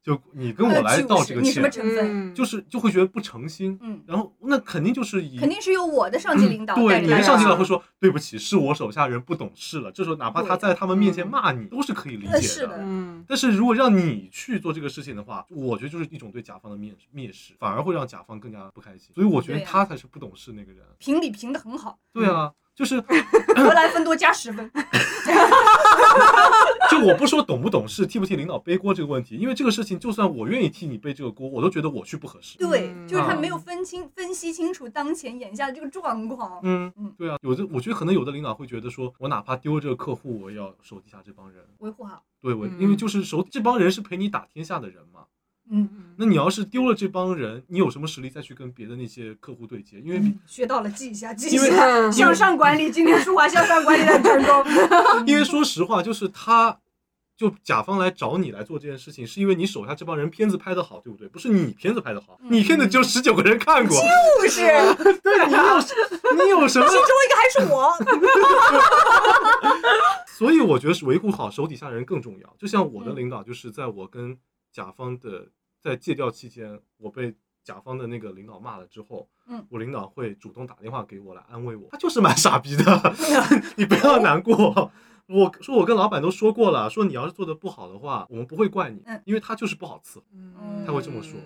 [0.04, 2.32] 就你跟我呃来道这个歉你什么，成分？
[2.32, 2.34] 嗯。
[2.34, 11.30] 就是就会觉得不诚心，嗯，然后那肯定就是以肯定是由我的上级领导带对，上级领导啊会说对不起，是我手下人不懂事了，这时候哪怕他在他们面前嗯。
[11.30, 13.24] 骂你，都是可以理解的嗯。
[13.28, 19.14] 但是如果让你去做这个事情的话，我觉得就是一种对甲方的蔑蔑视，反而会让甲方更加不开心。
[19.14, 20.84] 所以我觉得他才是不懂事那个人。
[20.98, 23.00] 评理评的很好，对啊，就是
[23.56, 24.68] 荷兰分多加十分。
[26.90, 32.58] 就我不说懂不懂事，替不替领导背锅这个问题，因为这个事情就算我愿意替你背这个锅，我都觉得我去不合适。
[32.58, 36.60] 对，嗯就是他啊没有分清、分析清楚当前眼下的这个状况。
[36.64, 41.64] 嗯嗯，对啊，有的我觉得可能有的领导会觉得说，我哪怕丢了这个客户，我也要手底下这帮人。
[41.78, 42.24] 维护好。
[42.42, 45.26] 对我，嗯因为就是手这帮人是陪你打天下的人嘛。
[45.70, 50.00] 嗯，那你要是丢了这帮人，你有什么实力再去跟别的那些客户对接？
[50.02, 51.86] 因为嗯学到了，记一下，记一下。
[51.86, 54.66] 嗯向上管理，今天舒华向上管理的成功。
[55.26, 56.78] 因为说实话，就是他，
[57.38, 61.28] 就甲方来找你来做这件事情，是因为你手下这帮人片子拍得好，对不对？
[61.30, 63.96] 不是你片子拍得好，嗯你片子只有十九个人看过，
[64.42, 64.62] 就是，
[65.22, 65.80] 对你有
[66.44, 66.88] 你有什么？
[66.90, 67.94] 其中一个还是我。
[70.28, 72.56] 所以我觉得是维护好手底下人更重要。
[72.58, 74.36] 就像我的嗯领导，就是在我跟
[74.72, 83.16] 甲方的在借调期间，我被甲方的那个领导骂了之后，嗯我领导会主动打电话给我来安慰我，他就是蛮傻逼的，
[83.78, 84.92] 你不要难过。
[85.28, 90.26] 我说我跟老板都说过了，说你要是做的不好的话，我们不会怪你嗯，因为他就是不好伺候。
[90.34, 91.40] 嗯他会这么说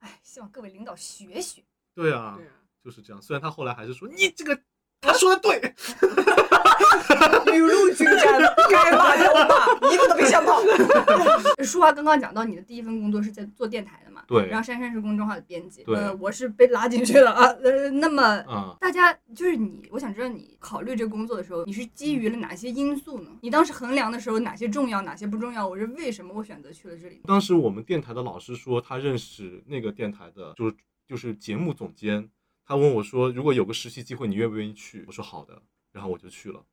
[0.00, 1.62] 哎，希望各位领导学学。
[1.94, 2.52] 对啊对，啊
[2.84, 3.22] 就是这样。
[3.22, 4.60] 虽然他后来还是说你这个，
[5.02, 5.74] 他说的对，
[7.52, 10.62] 雨露均沾，该骂就骂，一个都别想跑。
[11.64, 14.22] 舒华刚刚讲到你的第一份工作是在做电台的嘛？
[14.28, 17.46] 对然后珊珊是公众号的编辑，对呃，我是被拉进去了啊。
[17.62, 23.30] 呃，那么啊、大家就是你，我想知道你考虑这个工作的时候，你是基于了哪些因素呢？
[23.40, 25.66] 你当时衡量的时候，哪些重要，哪些不重要？
[25.66, 27.20] 我是为什么我选择去了这里？
[27.26, 30.74] 当时我们电台的老师说，他认识那个电台的，就是
[31.08, 32.28] 就是节目总监，
[32.64, 35.04] 他问我说，如果有个实习机会，你愿不愿意去？
[35.06, 36.64] 我说好的，然后我就去了，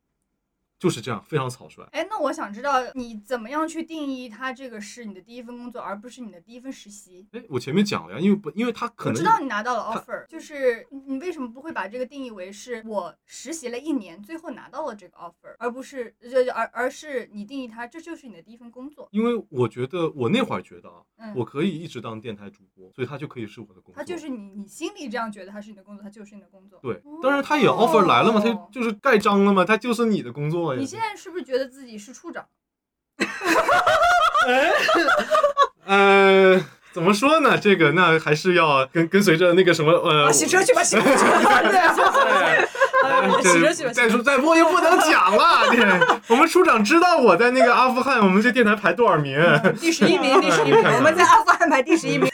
[0.80, 1.86] 就是这样，非常草率。
[1.92, 7.26] 哎，那我想知道你怎么样去定义它这个是你的第一份工作，而不是你的第一份实习？
[7.32, 19.06] 哎，我前面讲了呀，因为不，因为他可能我知道你拿到了 offer，就是你你为什么不会把这个定义为是我实习了一年，最后拿到了这个 offer，而不是就而而是你定义它这就是你的第一份工作？
[19.12, 23.94] 因为我觉得我那会儿觉得啊，嗯，我可以一直当电台主播，所以他就可以是我的工作。
[23.94, 26.80] 它就是你你心里这样觉得它是你的工作，它就是你的工作。
[26.80, 30.80] 对，当然他也 offer 来了嘛，他哦就就是盖章了嘛，他就是你的工作呀。
[30.80, 32.46] 你现在是不是觉得自己是处长？
[35.86, 36.58] 呃，
[36.92, 37.56] 怎么说呢？
[37.56, 41.72] 这个那还是要跟跟随着那个什么呃，啊，洗车去吧，洗车去吧，对
[43.42, 45.68] 洗车去吧，再说再播又不能讲了。
[45.70, 49.38] 对，我们处长知道我在那个阿富汗，我们这电台排多少名？
[49.80, 52.28] 第十一名，第十一名，我们在阿富汗排第十一名。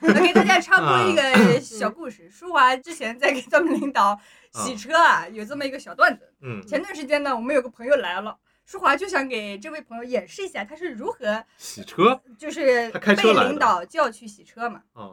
[0.00, 4.18] 我给大家插播一个小故事，舒华之前在给咱们领导
[4.52, 6.22] 洗车啊，有这么一个小段子。
[6.42, 8.34] 嗯，前段时间呢，我们有个朋友来了。
[8.70, 12.20] 舒华就想给这位朋友演示一下他是如何，洗车？
[12.38, 14.80] 就是他开车被领导叫去洗车嘛。
[14.94, 15.12] 嗯，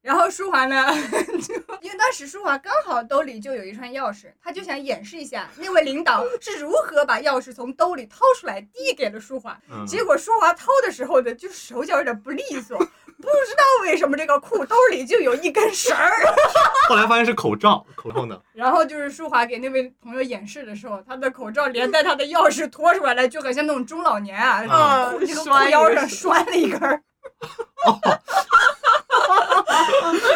[0.00, 0.86] 然后舒华呢，
[1.46, 9.60] 就因为当时舒华刚好兜里就有一串钥匙，他就想演示一下那位领导是如何把钥匙从兜里掏出来递给了舒华。
[9.70, 9.84] 嗯。
[9.86, 12.78] 结果舒华掏的时候呢，就手脚有点不利索，
[13.16, 16.10] 不知道为什么这个裤兜里就有一根绳儿。
[16.88, 18.38] 后来发现是口罩，口罩呢？
[18.52, 27.00] 然后就是舒华给那位朋友演示的时候，他的口罩连带他的钥匙拖出来了，就很像那种中老年啊，啊裤这个腰上拴了一根儿。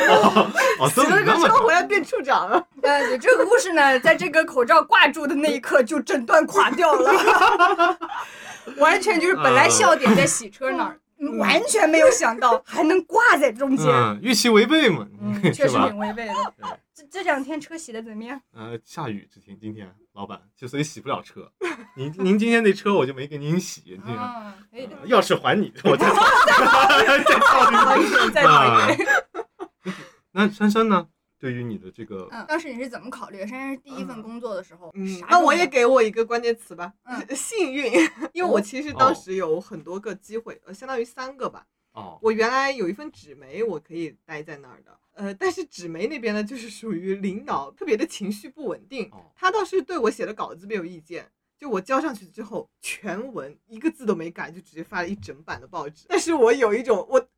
[0.08, 2.62] 哦，这洗了个车回来变处长了。
[2.82, 7.98] 呃，这个故事呢，在这个口罩挂住的那一刻就整段垮掉了，
[8.76, 11.00] 完全就是本来笑点在洗车那儿，嗯
[11.38, 15.98] 完全没有想到 还能挂在中间，嗯，预期违背嘛，嗯，确实挺？
[15.98, 16.32] 违背的。
[16.94, 18.40] 这这两天车洗的怎么样？
[18.52, 21.50] 呃，下雨之前今天老板就所以洗不了车。
[21.96, 26.14] 您您今天那车我就没给您洗，这个啊，可以的，钥匙还你， 我再再
[27.38, 29.08] 套好一点，再好一点。
[30.32, 31.06] 那珊珊呢？
[31.38, 33.46] 对于你的这个，嗯，当时你是怎么考虑的？
[33.46, 37.92] 珊珊是第一份工作的时候，嗯，那我也给我一个关键词吧，嗯幸运，
[38.32, 41.66] 因为我其实当时有很多个机会，呃，相当于三个吧。
[41.92, 51.30] 哦，我原来有一份纸媒，我可以待在那儿的，呃，但是纸媒那边呢，就是属于领导特别的情绪不稳定哦，他倒是对我写的稿子没有意见。
[51.58, 56.04] 就我交上去之后，全文一个字都没改，就直接发了一整版的报纸。
[56.08, 57.28] 但是我有一种，我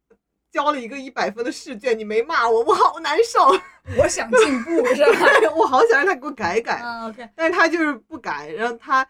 [0.51, 3.41] 交了一个一百分的试卷，你没骂我，我好难受，
[3.97, 5.27] 我想进步是吧？
[5.57, 6.77] 我好想让他给我改改。
[6.81, 9.07] 啊，OK，但是他就是不改，然后他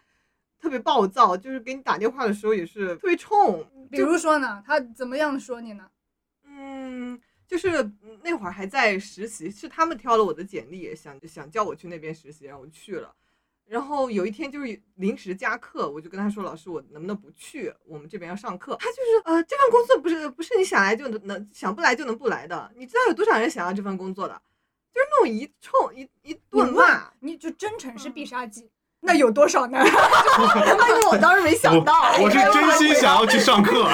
[0.61, 5.89] 特别暴躁，就是给你打电话的时候也是特别冲，比如说呢，他怎么样说你呢？
[6.45, 13.15] 嗯，就是嗯那会儿还在实习，是他们挑了我的简历，想想叫我去那边实习，然后我去了。
[13.71, 17.73] 然后有一天就是临时加课，我就跟他说：“老师，我能不能不去？
[17.87, 22.69] 我们这边要上课。”他就是呃，这份工作不是不是你想来就能能想不来就能不来的。
[22.75, 24.35] 你知道有多少人想要这份工作的？
[24.93, 28.69] 就是那种一冲一一顿骂，你就真诚是必杀技，
[29.03, 29.79] 那有多少呢？
[29.87, 33.89] 那个我当时没想到，我是真心想要去上课。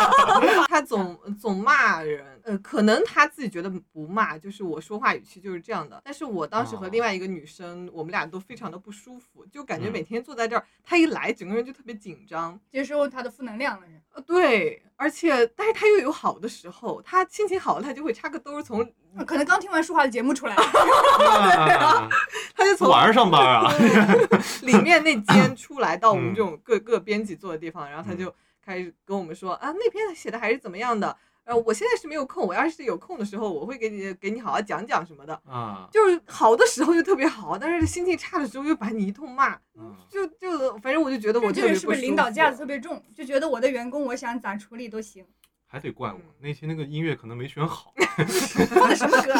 [0.66, 6.02] 他总总骂人，呃，可能他自己觉得不骂，就是我说话语气就是这样的。
[6.04, 12.58] 但是我当时和另外一个女生，我们俩都非常的不舒服，就感觉嗯每天坐在这儿，他一来，整个人就特别紧张。
[12.68, 13.92] 接收他的负能量了是。
[14.14, 18.82] 呃，对，而且但是他又有好的时候，他心情好了，他就会插个兜儿从，
[19.16, 22.08] 啊可能刚听完舒华的节目出来， 啊
[22.56, 23.72] 他就从晚上上班啊？
[24.62, 28.34] 里面那间出来到我们嗯这种各各编辑坐的地方，然后他就
[28.64, 31.16] 开始跟我们说啊，那篇写的还是怎么样的。
[31.44, 35.34] 呃，我现在是没有空，我要是有空的时候，我会给你给你好好讲讲什么的。
[35.46, 45.24] 啊，就是好的时候又特别好，但是心情差的时候又把你一通骂，嗯就就反正我就觉得我这个人是不是领导架子特别重，就觉得我的员工我想咋处理都行。
[45.72, 47.94] 还得怪我那天那个音乐可能没选好，
[48.74, 49.32] 放的什么歌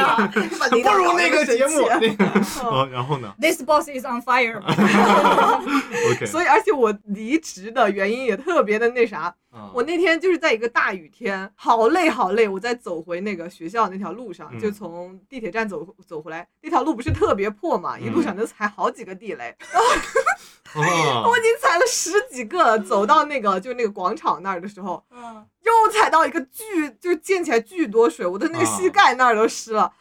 [0.00, 0.28] 啊？
[0.70, 4.62] 不如那个节目那然后呢，This boss is on fire。
[6.12, 9.34] ？OK，所以，而且我离职的原因也特别的那啥。
[9.52, 12.48] 啊我那天就是在一个大雨天，好累好累。
[12.48, 19.54] 我在走回那个学校那条路上，嗯就从地铁站走走回来，那条路不是特别破嘛，一路上能踩好几个地雷。
[20.74, 20.82] 然
[21.22, 29.92] 后我已经踩了十几个了，走到那个就那个广场那儿的时候，嗯，又踩到一个巨，就溅起来巨多水，我的那个膝盖那儿都湿了。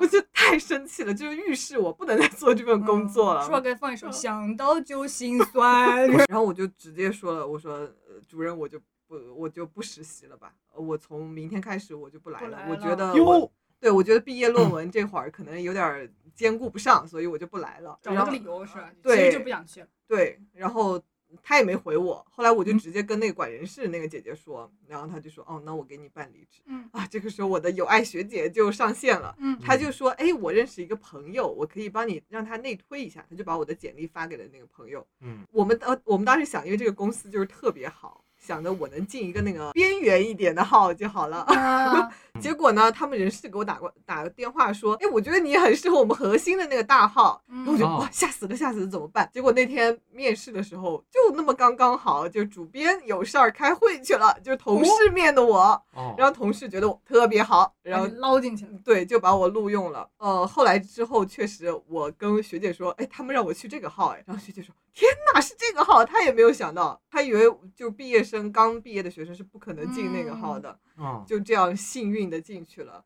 [0.00, 0.06] 我！
[0.08, 3.46] 就太生气了，就是预示我不能再做这份工作了。
[3.46, 6.06] 说该放一首《想到就心酸》。
[6.28, 7.88] 然后我就直接说了，我说、呃、
[8.28, 12.48] 主任，我就不我就不实习了吧，呃我从明天开始我就不来了。
[12.50, 17.98] 来了我觉得我，对我觉得毕业论文这会儿可能有点儿兼顾不上，所以我就不来了。
[18.02, 18.90] 找个理由是吧？
[18.96, 19.88] 其对实就不想去了。
[20.08, 21.02] 对，然后
[21.42, 26.62] 他也没回我，后来我就嗯直接跟那个管人事那个姐姐说，然后他就说，哦，那我给你办离职。
[26.66, 29.34] 嗯 啊，这个时候我的友爱学姐就上线了。
[29.38, 35.04] 嗯他就说：“哎，我认识一个朋友，我可以帮你让他内推一下。”他就把我的简历发给了那个朋友。
[35.20, 41.38] 嗯，我们呃我们当时想，因为这个公司就是特别好，想着我能进一个那个边缘一点的号就好了。
[41.38, 42.08] 啊，
[42.40, 49.28] 结果呢，他们人事给我打过打个电话说：“哎，我觉得你很适合我们核心的那个大号。”然后我就嗯哇，吓死了，吓死了，怎么办？
[49.32, 55.58] 结果那天面试的时候，就那么刚刚好，就主编有事儿开会去了，就是同事面的我，
[55.94, 58.70] 哦，然后同事觉得我特别好，然后捞进去了。
[58.84, 60.08] 对，就把我录用了。
[60.18, 67.42] 呃，后来之后确实，我跟学姐说，哎，他们让我去这个号，哎，然后学姐说，天哪，是这个号，她也没有想到，她以为
[67.74, 73.04] 就毕业生刚毕业的学生是不可能进那个号的，哦，就这样幸运的进去了。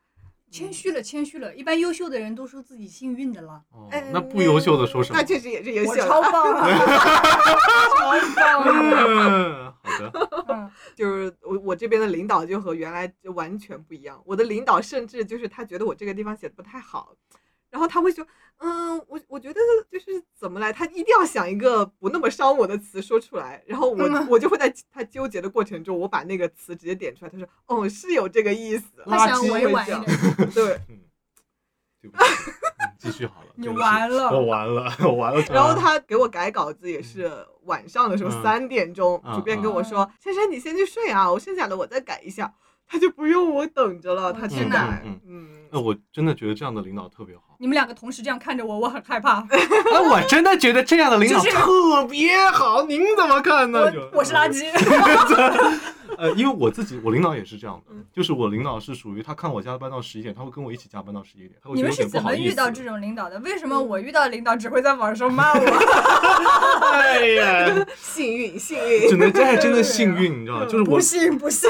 [0.49, 1.55] 谦虚了，谦虚了。
[1.55, 3.63] 一般优秀的人都说自己幸运的了。
[4.11, 5.17] 那不优秀的说什么？
[5.17, 6.67] 那确实也是优秀的，超棒了，
[7.95, 8.69] 超棒啊！
[9.29, 14.21] 嗯，好的，嗯 就是我我这边的领导就和原来就完全不一样。
[14.25, 17.15] 我的领导甚至就是他觉得我这个地方写的不太好，
[17.71, 18.23] 然后他会说，
[18.57, 19.59] 嗯，我我觉得
[19.89, 30.79] 就是怎么来，他一定要想一个不那么伤我的词说出来，然后我、嗯我就会在他纠结的过程中，我把那个词直接点出来，他说，哦，是有这个意思，他想垃圾委婉一点，对。
[30.89, 30.99] 嗯，
[32.01, 35.41] 对不起，嗯继续好了，你完了我完了，我完了。
[35.49, 37.31] 然后他给我改稿子也是
[37.63, 42.53] 晚上的时候嗯三点钟，嗯主编跟我说：“珊珊，你先去睡啊，我剩下的我再改一下。”
[42.85, 45.01] 他就不用我等着了，他去改。
[45.05, 47.50] 嗯嗯，那我真的觉得这样的领导特别好。
[47.61, 49.45] 你们两个同时这样看着我，我很害怕。
[49.91, 53.81] 那 我真的觉得这样的领导特别好， 您怎么看呢？
[54.11, 54.49] 我我是垃。
[54.51, 54.65] 圾。
[56.17, 62.35] 呃，因为我自己，我领导也是这样的嗯，就是我领导是属于他看我加班到十一点，他会跟我一起加班到十一点，你们是怎么。
[62.35, 63.39] 遇到这种领导的？
[63.39, 66.91] 为什么我遇到领导只会在网上骂我？
[66.91, 69.07] 哎呀，幸运，幸运。
[69.07, 70.65] 只能这还真的幸运，你知道吗？
[70.65, 71.69] 就是我不信不信。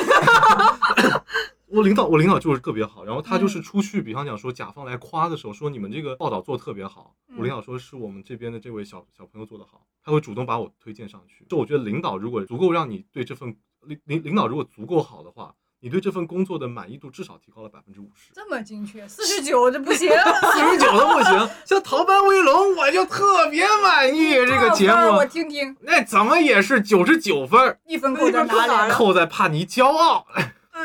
[1.71, 11.45] 我领导，我领导就是特别好，然后他嗯就是出去，比方讲说甲方来夸的时候，说你们这个报道做的特别好，嗯我领导说是我们这边的这位小小朋友做的好，他会主动把我推荐上去。
[11.49, 18.31] 就我觉得领导如果足够让你对这份领领领导如果足够好的话，你对这份工作的满意度至少提高了百分之五十。
[18.35, 20.09] 这么精确，四十九这不行。
[20.53, 28.93] 四十九都不行，像《逃班威龙》，我就特别满意 这个节多少分儿我目，听听，那怎么也是九十九分，一分扣在哪里？
[28.93, 30.27] 扣在怕你骄傲。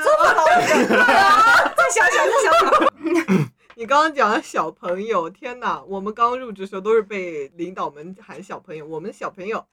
[1.77, 3.51] 再想想，再想想。
[3.79, 5.83] 你刚刚讲的小朋友，天哪！
[5.87, 9.65] 我们刚入职的时候都是被领导们喊小朋友，我们小朋友。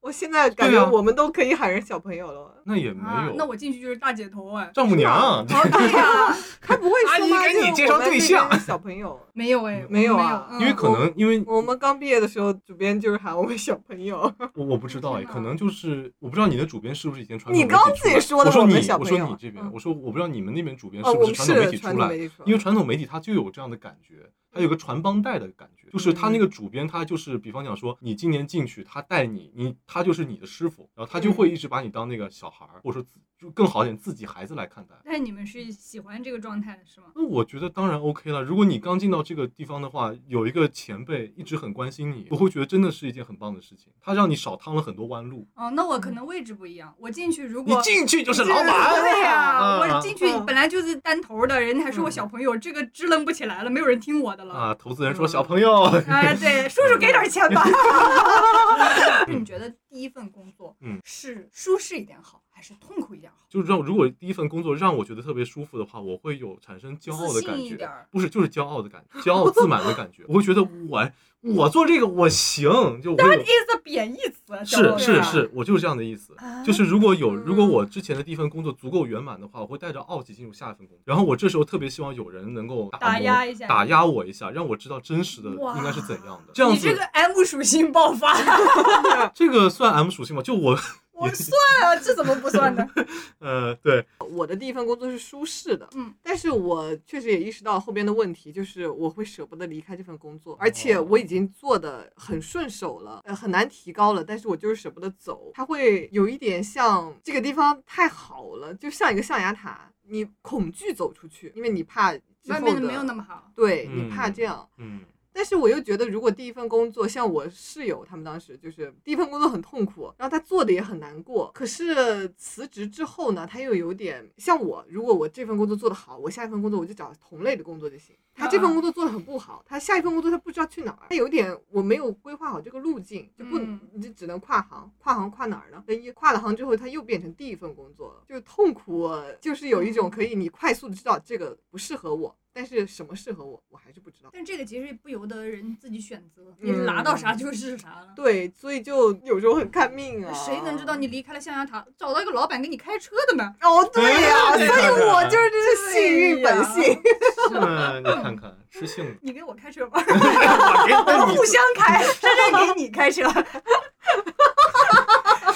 [0.00, 2.54] 我现在感觉我们都可以喊人小朋友了。
[2.64, 4.70] 那也没啊有，那我进去就是大姐头哎。
[4.74, 5.12] 丈母娘。
[5.12, 7.36] 哦，对呀， 他不会说吗？
[7.38, 9.18] 阿姨给你介绍对象小朋友。
[9.32, 14.32] 没有哎，没有没啊嗯因为可能因为我们刚毕业的时候，主编就是喊我们小朋友。
[14.54, 24.14] 我我不知道哎，可能就是我不知道你的主编是不是以前传统你媒体刚自己说的我说你我小朋友说你这边嗯，我说我不知道你们那边主编哦，是不是传统媒体出来的，统媒体出来因为传统媒体它就有这样的感觉，
[24.52, 34.96] 它有个传帮带的感觉，就是他那个嗯主编他就是比方讲说你今年进去，他带你，你他就是你的师傅，然后他就嗯会一直把你当那个小孩儿，或者说自就更好一点自己孩子来看待。
[35.04, 37.06] 但你们是喜欢这个状态的是吗？
[37.14, 38.42] 那我觉得当然 OK 了。
[38.42, 43.92] 如果你刚进到这个地方的话，有一个前辈一直很关心你，我会觉得真的是一件很棒的事情。
[44.00, 45.46] 他让你少趟了很多弯路。
[45.54, 54.54] 哦，那我可能位置不一样，我进去如果你进去就是老板，对呀、啊我进去嗯本来就是单头的，人家还说我小朋友，这个支棱不起来了，没有人听我的了。
[54.54, 54.74] 啊！
[54.74, 55.77] 投资人说嗯小朋友，
[56.08, 57.64] 哎，对，叔叔给点钱吧。
[59.28, 63.38] 你觉得第一份工作，嗯是舒适一点好，还是痛苦一点好？
[63.48, 70.24] 就是让如果第一份工作让我觉得特别舒服的话，我会有产生骄傲的感觉不是就是骄傲的感觉，骄傲自满的感觉。
[70.26, 71.08] 我会觉得我
[71.40, 76.34] 我做这个我行，就我有 is a 贬义词，是是是，我就是这样的意思。
[76.36, 80.98] 啊就是如果有如果我之前的第一份工作足够圆满的话，我会带着傲气进入下一份工作。
[81.04, 86.52] 然后我这时候特别希望有人能够打打压一下打压我一下，让我知道真实的应该是怎样的。
[86.52, 88.34] 这样子你这个 M 属性爆发，
[89.32, 90.42] 这个算 M 属性吗？
[90.42, 90.76] 就我
[91.20, 91.52] 我算
[91.82, 92.88] 啊，这怎么不算呢？
[93.40, 113.50] 呃对，我的第一份工作是舒适的，嗯，但是我确实也意识到后边的问题，就是我会舍不得离开这份工作，而且我已经做的很顺手了，呃，很难提高了，但是我就是舍不得走，它会有一点像这个地方太好了，就像一个象牙塔，你恐惧走出去，因为你怕之后的外面的没有那么好。
[113.56, 114.68] 对你怕嗯这样。
[114.78, 115.00] 嗯
[115.38, 121.48] 但是我又觉得，如果第一份工作像我室友他们当时就是第一份工作很痛苦，然后他做的也很难过。
[121.54, 128.16] 可是辞职之后呢，他又有点像我，如果我这份工作做得好，我下一份工作我就找同类的工作就行。
[128.34, 135.84] 他这份工作做得很不好，他下一份工作他不知道去哪儿，他有点我没有规划好这个路径，就不嗯你就只能跨行，跨行跨哪儿呢？
[135.86, 139.08] 那一跨了行之后，他又变成第一份工作了，就痛苦，
[139.40, 144.30] 就是有一种可以你快速的知道这个不适合我，但是什么适合我，我还是不知道。
[144.32, 148.08] 但这个其实不由得人自己选择，嗯你拿到啥就是啥了。
[148.16, 150.32] 对，所以就有时候很看命啊。
[150.34, 153.54] 谁能知道你离开了象牙塔，找到一个老板给你开车的呢？
[153.62, 157.00] 哦，对呀、对所以我就是这是幸运本性。
[157.54, 159.16] 嗯，你看看，吃幸运。
[159.22, 160.02] 你给我开车吧， 我
[160.84, 163.22] 给我你互相开，珊珊给你开车，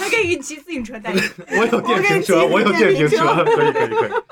[0.03, 1.20] 还可以给你 骑自行车带你，
[1.57, 4.11] 我有电瓶车，我有电瓶车，可以可以可以。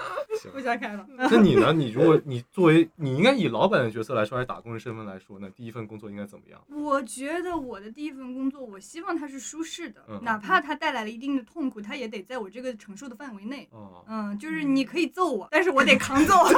[0.40, 1.06] 行不想开了。
[1.16, 1.72] 那你呢？
[1.72, 5.48] 你如果你作为你应该以老板的角色来说，还是打工人身份来说呢？
[5.54, 6.60] 第一份工作应该怎么样？
[6.70, 13.68] 我觉得我的第一份工作，我希望它是舒适的，嗯哪怕它带来了一定的痛苦，它也得在我这个承受的范围内。
[13.72, 16.34] 哦，嗯，就是你可以揍我，但是我得扛揍。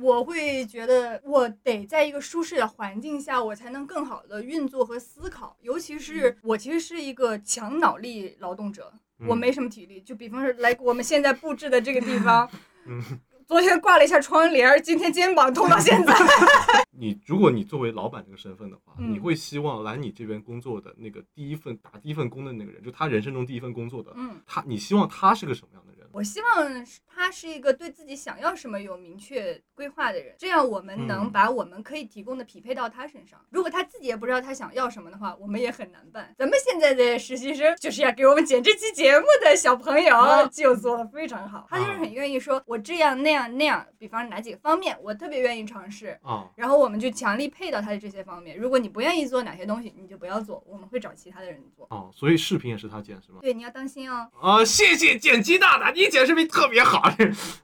[0.00, 5.56] 我会觉得我得在一个舒适的环境下，我才能更好的运作和思考。
[5.60, 8.90] 尤其是我其实是一个强脑力劳动者，
[9.26, 10.00] 我嗯没什么体力。
[10.00, 12.48] 就比方说来我们现在布置的这个地方，
[12.88, 13.02] 嗯，
[13.46, 16.14] 昨天挂了一下窗帘，今天肩膀痛到现在。
[16.98, 25.97] 你如果你作为老板这个身份的话，嗯你会希望来你这边工作的那个第一份打第一份工的那个人，就他人生中第一份工作的，嗯，他，你希望他是个什么样的人？
[26.18, 33.38] 我希望是他是一个对自己想要什么有明确规划的人，这样我们能嗯把我们可以提供的匹配到他身上。
[33.50, 36.34] 如果他自己也不知道他想要什么的话，我们也很难办。
[36.36, 46.18] 咱们现在的实习生就是要给我们剪这期节目的小朋友啊就做的非常好，他就是很愿意说，我这样那样那样，比方哪几个方面，我特别愿意尝试。
[46.22, 48.58] 啊，然后我们就强力配到他的这些方面。
[48.58, 51.86] 如果你不愿意做哪些东西，你就不要做，我们会找其他的人做。
[51.90, 53.38] 哦，所以视频也是他剪是吗？
[53.40, 54.28] 对，你要当心哦。
[54.40, 57.02] 啊，谢谢剪辑大大，你剪视频特别好。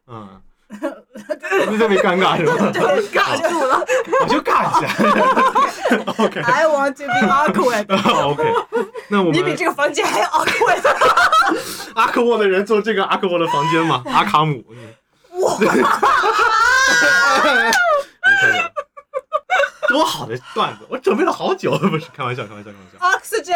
[0.07, 0.41] 嗯，
[1.71, 2.55] 你特别尴尬是吗？
[3.13, 3.85] 尬住了
[4.23, 4.89] 我就尬一下。
[6.25, 7.87] OK，I want to be awkward。
[8.31, 8.43] OK，
[9.09, 10.83] 那我们你比这个房间还 awkward。
[11.95, 14.03] 阿克沃的人做这个阿克沃的房间嘛？
[14.07, 14.65] 阿卡姆。
[15.41, 15.59] 哇！
[19.89, 22.99] 多好的段子，我准备了好久，不是开玩笑，开玩笑，开玩笑。
[23.19, 23.55] Oxygen。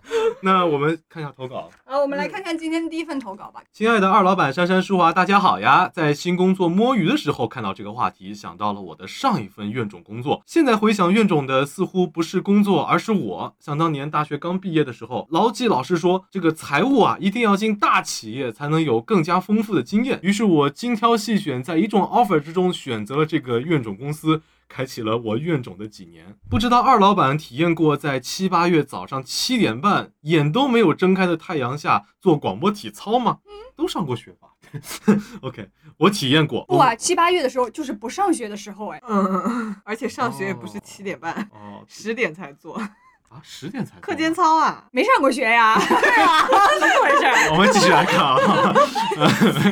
[0.42, 1.68] 那我们看一下投稿。
[1.84, 3.60] 啊，我们来看看今天第一份投稿吧。
[3.72, 5.90] 亲爱的二老板珊珊淑华，大家好呀！
[5.92, 10.42] 在新工作摸鱼的时候看到这个话题，想到了我的上一份院种工作。
[10.46, 13.54] 现在回想，院种的似乎不是工作，而是我。
[13.58, 20.18] 想当年大学刚毕业的时候，牢记老师说，这个财务啊，一定要进大企业才能有更加丰富的经验。
[20.22, 24.42] 于是我精挑细选，在一众 offer 之中选择了这个院种公司。
[24.72, 33.40] 开启了我怨种的几年，不知道二老板体验过在七八月早上七点半眼都没有睁开的太阳下做广播体操吗？
[33.74, 34.50] 都上过学吧？
[35.42, 36.64] OK，我体验过。
[36.66, 39.02] 不啊，七八月的时候就是不上学的时候哎。
[39.08, 42.80] 嗯，而且上学也不是七点半，哦十点才做
[43.30, 44.34] 啊，十点才课间。
[44.34, 44.84] 操啊。
[44.90, 45.78] 没上过学呀？
[45.78, 46.46] 对啊，
[46.80, 47.50] 怎么回事？
[47.52, 48.74] 我们继续来看啊，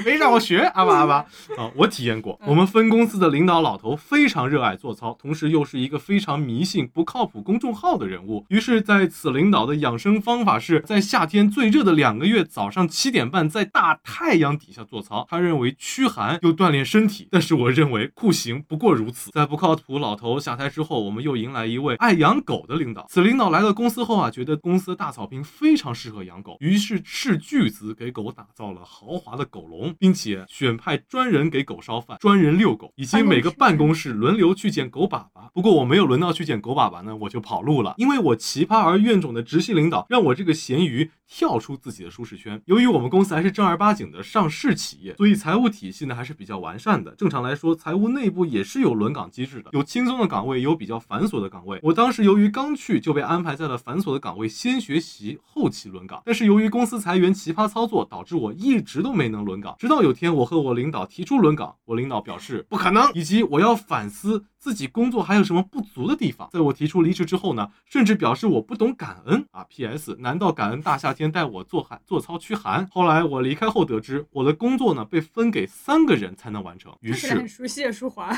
[0.04, 1.16] 没上过学，阿巴阿巴
[1.56, 2.38] 啊，我体验过。
[2.46, 8.44] 我们分公司的领导老头非常热爱做操，同时又是一个非常迷信、不靠谱公众号的人物。
[8.48, 15.26] 于是，在此领导的养生方法是在夏天最热的两个月早上七点半在大太阳底下做操。
[15.28, 19.30] 他认为驱寒又锻炼身体，但是我认为酷刑不过如此。
[19.32, 23.06] 在不靠谱老头下台之后，我们又迎来一位爱养狗的领导。
[23.08, 35.48] 此领导来到公司后啊，觉得公司的大草坪非常适合养狗，于是斥巨资给狗打造了豪华的狗笼，并且选派专人给狗烧饭、专人遛狗，以及每个办公室轮流去捡狗粑粑。
[35.52, 42.60] 不过我没有轮到去捡狗粑粑呢，我就跑路了，因为我奇葩而怨种的直系领导让我这个咸鱼跳出自己的舒适圈。
[42.66, 47.10] 由于我们公司还是正儿八经的上市企业，所以财务体系呢还是比较完善的。
[47.12, 51.78] 正常来说，财务内部也是有轮岗机制的，有轻松的岗位，有比较繁琐的岗位。
[51.82, 56.22] 我当时由于刚去就被安排在了繁琐的岗位，先学习，后期轮岗。
[56.24, 59.76] 但是由于公司裁员奇葩操作，导致我一直都没能轮岗。
[59.78, 66.48] 直到有天我和我领导提出轮岗，我领导表示不可能，以及我要反思自己工作还有什么不足的地方。
[66.52, 69.64] 在我提出离职之后呢，甚至表示我不懂感恩啊。
[69.68, 70.16] P.S.
[70.20, 72.86] 难道感恩大夏天带我做寒做操驱寒？
[72.90, 78.30] 后来我离开后得知，我的工作呢被分给三个人才能完成，于是很是，熟悉的舒华。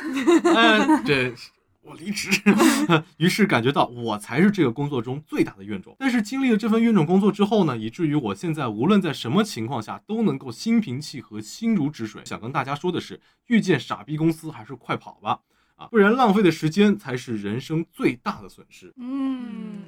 [0.45, 1.33] 嗯，这。
[1.91, 2.31] 我离职，
[3.19, 5.97] 于是感觉到我才是这个工作中最大的怨种。
[5.99, 12.23] 但是经历了这份怨种工作之后呢，以至于我现在无论在什么情况下都能够心平气和、心如止水。
[12.25, 15.41] 想跟大家说的是，遇见傻逼公司还是快跑吧，
[15.77, 18.95] 啊，不然浪费的时间才是人生最大的损失。
[18.97, 19.83] 嗯，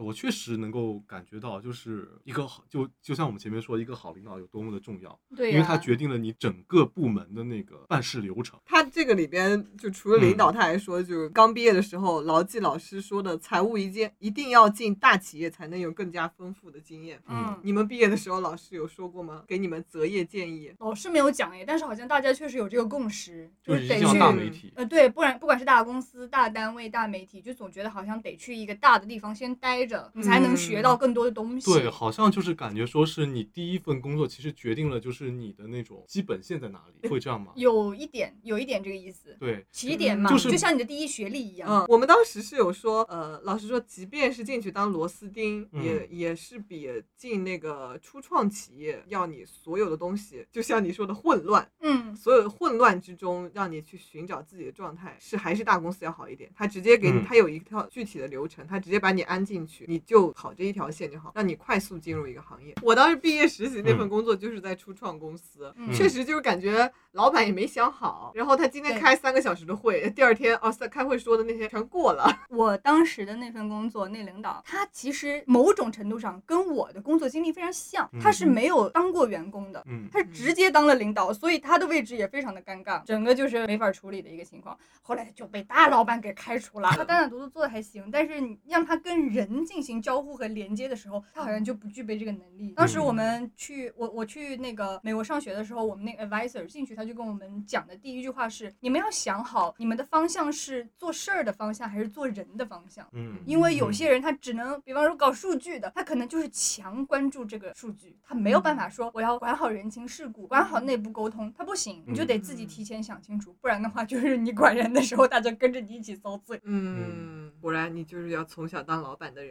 [0.00, 8.58] 我确实能够感觉到，就是一个好，就就像我们前面说，一个好领导有多么的重要，对呀、因为它决定了你整个部门的那个办事流程。
[8.64, 17.20] 他这个里边就除了领嗯导，他还说，就是刚毕业的时候，牢记老师说的，财务一件一定要进大企业才能有更加丰富的经验。
[17.26, 19.44] 嗯，你们毕业的时候，老师有说过吗？
[19.46, 20.72] 给你们择业建议？
[20.78, 31.70] 老师没有讲哎，但是好像大家确实有这个共识，就就是得去大媒体，呃，对，不然不管是大公司、大单位、大媒体，就总觉得好像得去一个大的地方先待着，你才能学到更多的东西。
[31.72, 37.52] 对，好像就是感觉说是你第一份工作，其实决定了就是你的那种基本线在哪里，会这样吗？
[37.56, 39.36] 有一点，有一点这个意思。
[39.40, 41.68] 对，起点嘛，就是就像你的第一学历一样。
[41.68, 56.50] 嗯，我们当时是有说，呃，老师说，即便是进去当螺丝钉，嗯也也是比进那个初创企业要你所有的东西，就像你说的混乱，嗯，所有的混乱之中，让你去寻找自己的状态，是还是大公司要好一点。
[56.54, 62.74] 他直接给你，嗯他有一套具体的流程，他直接把你安进去，你就跑这一条线就好，让你快速进入一个行业。
[62.82, 72.30] 我当时毕业实习那份嗯工作就是在初创公司，嗯确实就是感觉老板也没想好，然后他今天开三个小时的会，第二天哦，三开会说的那些全过了。
[72.50, 79.82] 我当时的那份工作，那领导他其实某种程度上跟我的工作经历非常像，他是没有当过员工的。
[79.86, 84.76] 嗯，他是直接当了领导，所以他的位置也非常的尴尬，整个就是没法处理的一个情况。
[85.02, 86.90] 后来就被大老板给开除了。
[86.90, 92.72] 他单打独斗做的还行，但是你让他跟人进行交互和连接的时候，他好像就不具备这个能力。
[92.76, 103.08] 当时我们去我我去那个美国上学的时候，我们那个 advisor 进去，他就跟我们讲的第一句话是：你们要想好你们的方向是做事儿的方向还是做人的方向。
[103.12, 116.60] 嗯，因为有些人他只能，比方说搞数据的，他可能就是强关注这个数据，他没有办法说我要管好人情世故，管好内部沟通，他不行，你就得自己提前想清楚，不然的话就是你管人的时候，大家跟着你一起遭罪。
[116.64, 119.49] 嗯，果然你就是要从小当老板的人。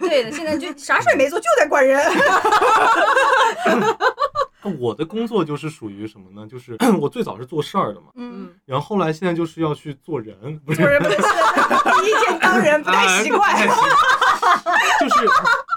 [0.00, 2.02] 对的，现在就啥事儿没做，就在管人。
[4.78, 6.46] 我的工作就是属于什么呢？
[6.48, 8.12] 就是 我最早是做事儿的嘛，
[8.64, 11.22] 然后后来现在就是要去做人，不是做人不是第
[12.08, 13.56] 一天当人不太习惯。
[15.00, 15.28] 就是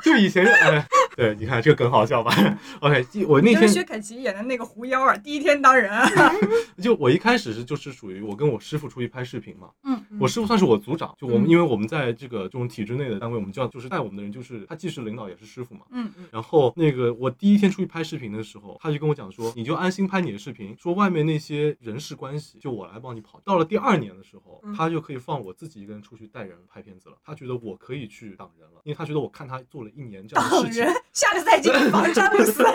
[0.04, 2.32] 就以前哎，对，你看这个梗好笑吧
[2.80, 6.08] ？OK，我那天就是薛凯琪演的那个狐妖啊，第一天当人啊。
[6.82, 15.82] 就我一开始是就是属于我跟我师傅出去拍视频嘛，嗯我师傅算是我组长，就我们嗯因为我们在这个这种体制内的单位，我们叫就是带我们的人就是他既是领导也是师傅嘛。
[15.92, 23.40] 嗯然后那个我第一天出去拍视频的时候，他就跟我讲说，你就安心拍你的视频，说外面那些人事关系就我来帮你跑。
[23.44, 27.16] 到了第二年的时候嗯，他就可以放我自己一个人出去带人拍片子了。
[27.24, 32.64] 他觉得我可以去挡人了，因为他觉得我看他做了一年这样的当事情人，，下个赛季你防詹姆斯。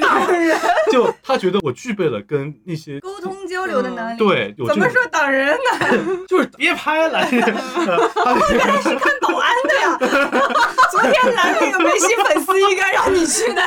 [0.00, 0.58] 挡人，
[0.90, 4.18] 就他觉得我具备了跟那些沟通交流的能力。。
[4.18, 6.24] 对有怎么说挡人呢？
[6.28, 9.98] 就是别拍了， 原来是看保安的呀。
[10.90, 13.62] 昨天来那个梅西粉丝应该让你去的。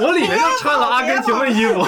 [0.00, 1.84] 我里面就穿了阿根廷的衣服，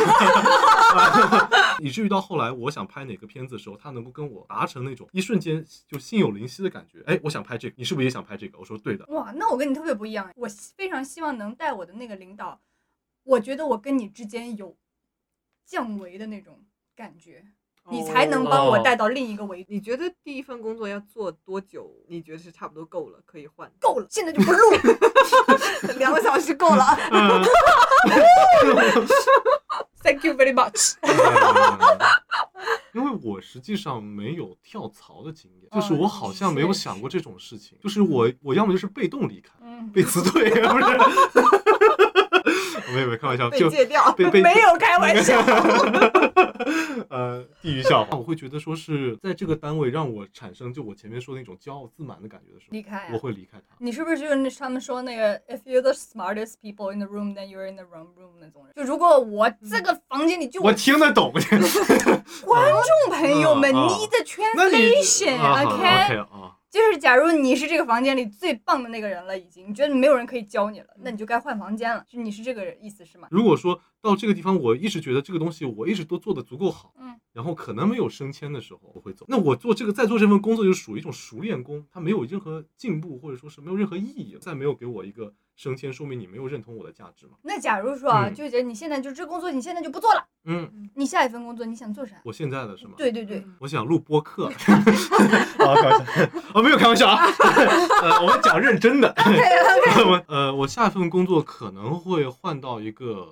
[1.83, 7.03] 以至于到后来，我想拍哪个片子的时候，他能够跟我达成那种一瞬间就心有灵犀的感觉。
[7.07, 8.59] 哎，我想拍这个，你是不是也想拍这个？
[8.59, 9.05] 我说对的。
[9.09, 10.31] 哇，那我跟你特别不一样。
[10.37, 12.61] 我非常希望能带我的那个领导，
[13.25, 14.77] 我觉得我跟你之间有
[15.65, 16.65] 降维的那种
[16.95, 17.45] 感觉，
[17.91, 19.73] 你才能帮我哦带到另一个维度。
[19.73, 21.91] 你觉得第一份工作要做多久？
[22.09, 23.71] 你觉得是差不多够了，可以换？
[23.81, 24.59] 够了，现在就不录。
[25.99, 26.85] 两个小时够了。
[27.13, 27.43] 嗯
[30.03, 30.95] Thank you very much。
[32.95, 40.85] 因为我实际上没有跳槽的经验，哦就是我好像没有想过这种事情，就是我我要么就是被动离开，嗯，被辞退，不是？
[42.97, 44.13] 没有 没有开玩笑，被就戒掉。
[44.13, 45.41] 被被没有开玩笑。
[47.11, 53.77] 呃，地狱笑话，我会觉得说是在这个单位让我产生就我前面说的那种骄傲自满的感觉的时候，离开啊我会离开他。
[53.79, 58.75] 你是不是就是那他们说那个 "If you're the smartest people in the room, then you're in the wrong room" 那种人？
[58.75, 61.31] 就如果我这个房间里就我听得懂，
[62.45, 64.25] 观众朋友们嗯嗯，need the
[66.71, 72.05] 就是假如你是这个房间里最棒的那个人了，已经你觉得没有人可以教你了，那你就该换房间了。
[72.09, 73.29] 就你是这个意思是吗？
[73.31, 79.27] 如果说到这个地方，我一直觉得这个东西我一直都做的足够好，嗯，然后可能没有升迁的时候我会走。
[79.29, 87.33] 那我做这个在做这份工作就属于一种熟练工，它没有任何进步或者说是没有任何意义，再没有给我一个升迁，说明你没有认同我的价值嘛。
[87.43, 92.17] 那假如说啊，嗯就觉得你现在就这工作你现在就不做了，嗯，你下一份工作你想做啥？
[92.25, 94.47] 我现在的是吗？，对对对，我想录播客。
[95.59, 97.25] 啊，开玩笑，哦，没有开玩笑啊。
[98.03, 99.13] 呃，我们讲认真的。
[99.17, 103.27] 我 呃，我下一份工作可能会换到一个，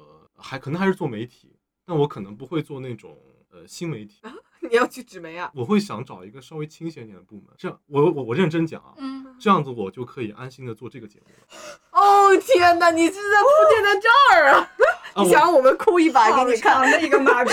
[0.44, 3.16] 还可能还是做媒体，但我可能不会做那种
[3.50, 4.20] 呃新媒体。
[4.70, 5.50] 你要去纸媒啊？
[5.54, 7.44] 我会想找一个稍微清闲一点的部门。
[7.58, 11.78] 这样，我我我认真讲啊，嗯这样子我就可以安心的做这个节目了。
[11.92, 14.70] 哦天哪，你是在铺垫在这儿啊？
[15.14, 16.74] 啊，你想让我们哭一把给你看？
[16.82, 17.52] 长的一个马屁，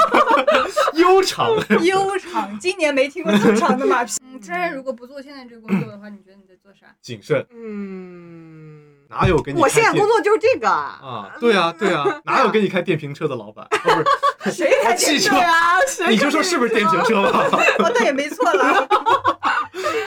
[1.00, 1.50] 悠长，
[1.84, 4.12] 悠长，今年没听过这么长的马屁。
[4.22, 6.94] 嗯，真然如果不做现在这个工作的话，你觉得你在做啥？
[7.00, 10.98] 谨慎，嗯，哪有给你我现在工作就是这个啊。
[11.02, 11.30] 啊？
[11.40, 13.66] 对啊，对啊，哪有给你开电瓶车的老板？
[13.84, 14.04] 哦，
[14.44, 15.36] 不是，谁开汽车？
[15.36, 17.48] 啊，谁你就说是不是电瓶车吧？
[17.80, 18.88] 哦，那也没错了，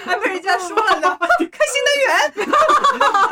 [0.04, 1.18] 还被人家说了呢，
[1.52, 2.12] 开新能源。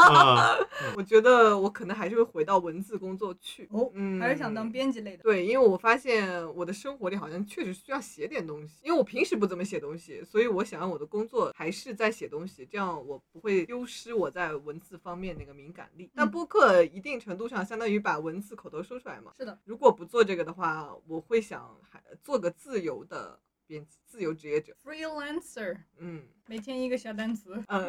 [0.09, 0.57] 啊，
[0.95, 3.67] 我觉得我可能还是会回到文字工作去。
[3.71, 5.23] 哦嗯，还是想当编辑类的。
[5.23, 16.09] 对，因为我发现我的生活里好像确实需要写点东西，因为我平时不怎么写东西，所以我想让我的工作还是在写东西，这样我不会丢失我在文字方面那个敏感力。
[16.15, 19.31] 但嗯播客一定程度上相当于把文字口头说出来嘛。
[19.37, 23.37] 是的，如果不做这个的话，我会想还做个自由的
[23.69, 24.73] 编辑，自由职业者。
[24.83, 27.63] freelancer，嗯每天一个小单词。
[27.67, 27.85] 嗯，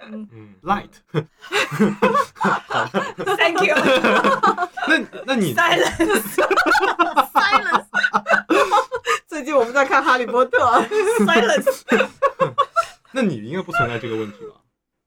[0.00, 0.90] 嗯嗯，light。
[3.36, 3.76] ，Thank you。
[4.88, 6.34] 那那你 Silence。
[7.32, 7.86] Silence。
[9.28, 10.58] 最近我们在看《哈利波特》。
[11.24, 11.84] Silence。
[13.12, 14.60] 那你应该不存在这个问题吧？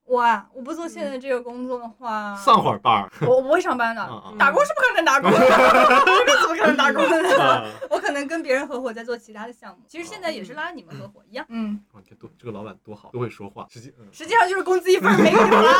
[0.09, 4.01] 我啊，我不做现在这个工作的话，上会儿班儿我我不会上班的。
[4.01, 5.37] 啊打工是不可能打工的，
[6.25, 7.39] 这怎么可能打工的？
[7.43, 7.63] 啊！
[7.91, 11.45] 我可能跟别人合伙在做其他的项目，其实现在也是拉你们合伙一样。
[11.49, 13.67] 嗯，哇你看多这个老板多好，都会说话。
[13.69, 15.71] 实际嗯，实际上就是工资一份没给你们拉，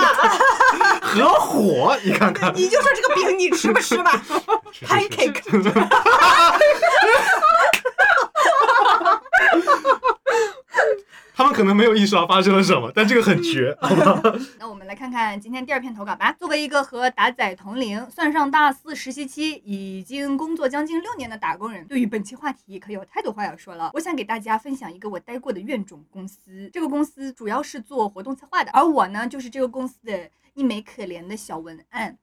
[1.01, 4.11] 合伙，你看看你就说这个饼你吃不吃吧？
[4.86, 5.41] Pancake。
[11.39, 14.21] 他们可能没有意识到发生了什么，但这个很绝，好吧？
[14.59, 16.33] 那我们来看看今天第二篇投稿吧。
[16.33, 23.89] 作为一个和达仔同龄，算上大四实习期已经工作将近六年的打工人，对于本期话题可有太多话要说了。
[23.93, 32.17] 我想给大家分享一个我待过的院种公司，这个公司主要是做活动策划的，而我呢，就是这个公司的一枚可怜的小文案。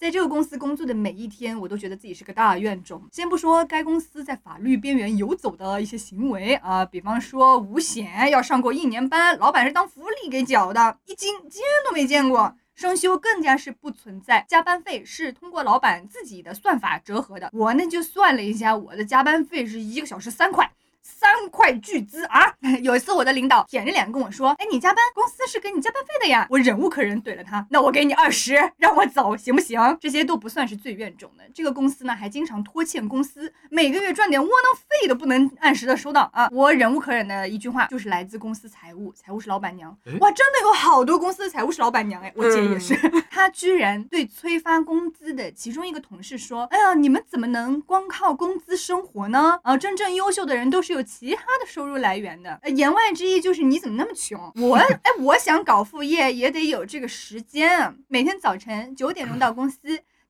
[0.00, 3.06] 在这个公司工作的每一天，我都觉得自己是个大怨种。
[3.12, 12.56] 先不说该公司在法律边缘游走的一些行为啊，比方说五险要上过一年班，老板是当福利给缴的，一斤见都没见过。
[12.74, 17.50] 双休更加是不存在，加班费是通过老板自己的算法折合的。
[17.52, 20.72] 我呢就算了一下，我的加班费是一个小时三块。
[21.02, 22.52] 三块巨资啊！
[22.82, 31.44] 有一次，我的领导舔着脸跟我说：“哎，你加班，公司是给你加班费的呀。”我忍无可忍，怼了他：“那我给你二十，让我走，行不行？”这些都不算是最怨种的。
[31.54, 36.48] 这个公司呢，还经常拖欠工资，每个月赚点窝囊费都不能按时的收到啊！
[36.52, 40.12] 我忍无可忍的一句话，就是来自公司财务，财务是老板娘哎。
[40.20, 42.94] 哇，真的有好多公司的财务是老板娘哎，我姐也是。
[43.12, 49.58] 嗯他居然对催发工资的其中一个同事说：“哎呀，你们怎么能光靠工资生活呢？
[49.62, 52.60] 啊，真正优秀的人都是是有其他的收入来源的。
[52.74, 54.52] 言外之意就是你怎么那么穷？
[54.56, 59.78] 我 哎，我想搞副业也得有这个时间啊，每天早晨九点钟到公司。”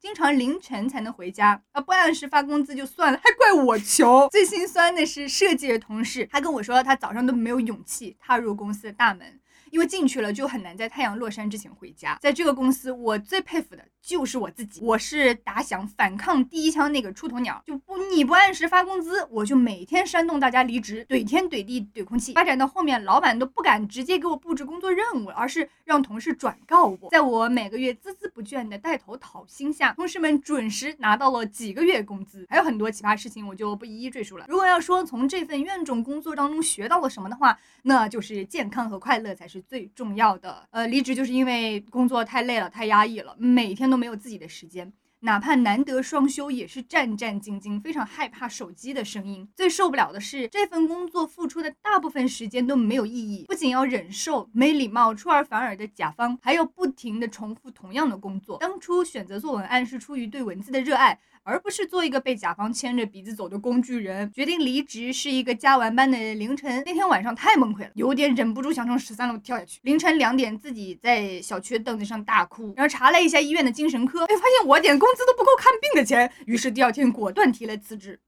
[0.01, 4.27] 经常凌晨才能回家啊，不按时发工资就算了，还怪我穷。
[4.31, 9.39] 最心酸的是设计的同事，他跟我说他早上都没有勇气踏入公司的大门，
[9.71, 12.18] 因为进去了就很难在太阳落山之前回家。
[12.21, 17.62] 在这个公司，我最佩服的就是我自己，我是打响反抗第一枪那个出头鸟。
[17.66, 22.33] 就不你不按时发工资，我就每天煽动大家离职，怼天怼地怼空气。
[22.33, 27.09] 发展到后面，老板都不敢直接给我布置工作任务，而是让同事转告我。
[27.11, 32.47] 在我每个月孜孜不倦的带头讨薪下，同事们准时拿到了几个月工资。
[32.49, 34.47] 还有很多奇葩事情，我就不一一赘述了。
[34.49, 40.67] 如果要说从这份怨种工作当中学到了什么的话，那就是健康和快乐才是最重要的。
[40.71, 44.93] 呃，离职就是因为工作太累了，太压抑了，每天都没有自己的时间。
[45.23, 49.47] 哪怕难得双休，也是战战兢兢，非常害怕手机的声音。
[49.55, 58.57] 最受不了的是，这份工作付出的大部分时间都没有意义，不仅要忍受没礼貌、出尔反尔的甲方，还要不停的重复同样的工作。
[58.61, 64.30] 当初选择做文案是出于对文字的热爱，而不是做一个被甲方牵着鼻子走的工具人。
[64.32, 69.80] 决定离职是一个加完班的凌晨，那天晚上太崩溃了，有点忍不住想从十三楼跳下去。
[69.82, 78.20] 凌晨两点，自己在小区凳子上大哭，然后查了一下医院的精神科，哎，发现我点工资都不够看病的钱，于是第二天果断提了辞职。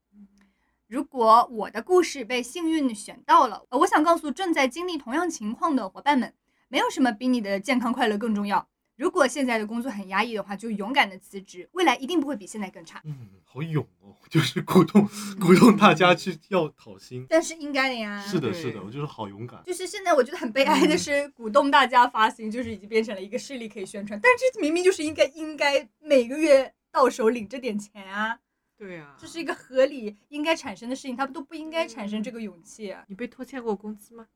[0.88, 6.34] 如果我的故事被幸运选到了，我想告诉正在经历同样情况的伙伴们，
[6.68, 8.68] 没有什么比你的健康快乐更重要。
[9.02, 13.02] 如果现在的工作很压抑的话，就勇敢的辞职，未来一定不会比现在更差。
[13.04, 15.08] 嗯，好勇哦，就是鼓动
[15.40, 17.26] 鼓动大家去要讨薪。
[17.28, 18.22] 但是应该的呀。
[18.22, 19.60] 是的，是的，我就是好勇敢。
[19.66, 28.38] 就是现在我觉得很悲哀的是，鼓动大家发薪，就是已经变成了一个势力可以宣传，但这明明就是应该应该每个月到手领这点钱啊，
[28.78, 33.02] 对啊、这是一个合理应该产生的事情，他们都不应该产生这个勇气啊。
[33.08, 34.28] 你被拖欠过工资吗？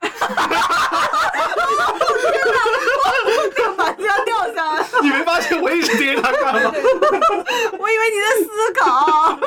[3.76, 6.70] 板子要掉下来，你没发现我一直盯着他看吗？
[7.78, 9.38] 我以为你在思考，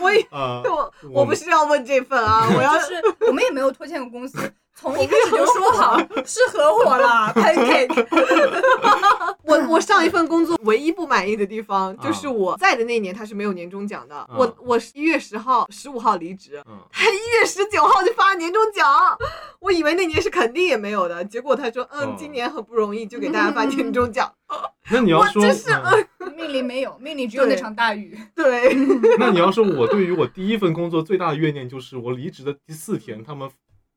[0.00, 4.38] 我以啊，我我不是要问这份啊，我要就是我们也没有拖欠过公司，
[4.80, 8.06] 从一开始就说好是合伙啦， pancake。
[9.42, 18.86] 我我上一份工作唯一不满意的地方就是啊我在的那年他是没有年终奖的，啊我我一月十号、十五号离职，嗯，他一月十九号就发年终奖，
[19.60, 24.32] 我以为那年是肯定也没有的，结果他说嗯哦今年很不容易，就给大家发年终奖，
[24.90, 28.18] 那你要说，我真是嗯 命里没有，命里只有那场大雨。
[28.34, 28.74] 对，
[29.18, 33.48] 那你要说，我对于我第一份工作最大的怨念就是我离职的第四天，他们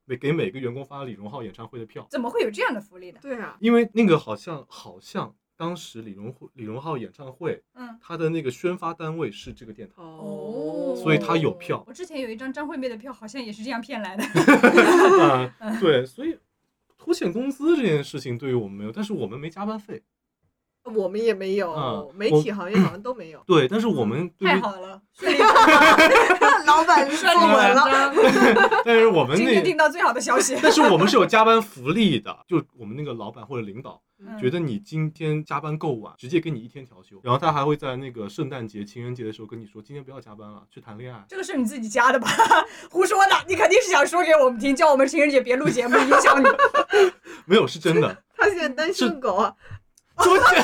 [0.05, 3.19] 每给每个员工发李荣浩演唱会的票，怎么会有这样的福利呢？
[3.21, 9.95] 对啊，因为那个好像好像当时李荣李荣浩演唱会，嗯，他的那个宣发单位是这个电台。
[9.97, 14.23] 哦，所以他有票我之前有一张张惠妹的票，好像也是这样骗来的。
[15.59, 16.37] 啊，对，所以
[16.97, 20.01] 拖欠工资这件事情对于我们没有，但是我们没加班费。
[20.83, 25.01] 我们也没有，嗯媒体行业好像都没有，对，但是我们，太好了，
[26.65, 28.13] 老板说顺理稳了，
[28.83, 30.57] 但是我们今天听，到最好的消息。
[30.61, 41.23] 但是我们是有加班福利的，就我们那个老板或者领导嗯觉得你今天加班够晚，直接给你一天调休，然后他还会在那个圣诞节、情人节的时候跟你说，今天不要加班了，去谈恋爱。
[41.29, 42.27] 这个是你自己加的吧？
[42.91, 46.47] 胡说的，你肯定是想说给我们听，叫我们情人节别录节目，影响你。
[47.45, 48.23] 没有，是真的。
[48.35, 49.53] 他现在单身狗啊，
[50.17, 50.63] 怎么讲？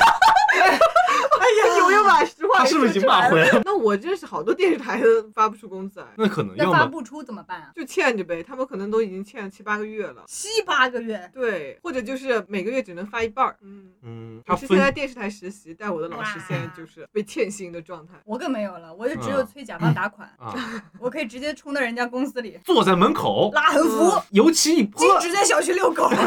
[1.40, 3.28] 哎呀，有没有把实话他是不是已经骂？
[3.28, 3.62] 回来了？
[3.64, 7.70] 那我认识好多电视台都发不出工资来，那可能那要么发不出怎么办啊？
[7.74, 10.22] 就欠着呗，他们可能都已经欠了七八个月了。
[10.26, 13.56] 七八个月，对，或者就是每个月只能发一半儿。
[13.62, 18.14] 嗯，嗯，他我之前在分电视台实习，带我的老师现在就是被欠薪的状态。
[18.24, 20.54] 我可没有了，我就只有嗯催甲方打款，啊，
[21.00, 26.10] 我可以直接冲到人家公司里坐在门口，拉横幅，嗯油漆一泼禁，止在小区遛狗。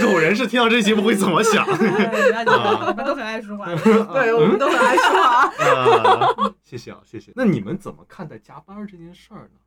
[0.00, 1.64] 爱狗人士听到这节目会怎么想？
[1.66, 2.54] 不要紧
[2.90, 3.66] 你们都很爱说话。
[4.14, 5.46] 对，我们都很爱说话。
[5.48, 7.32] 啊，谢谢啊，谢谢。
[7.34, 9.60] 那你们怎么看待加班这件事儿呢？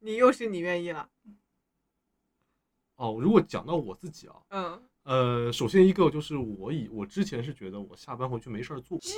[0.00, 1.06] 你又是你愿意了，
[2.96, 9.10] 哦，如果讲到我自己啊，嗯，呃，首先一个就是我以我之前是觉得我下班回去没事儿做，对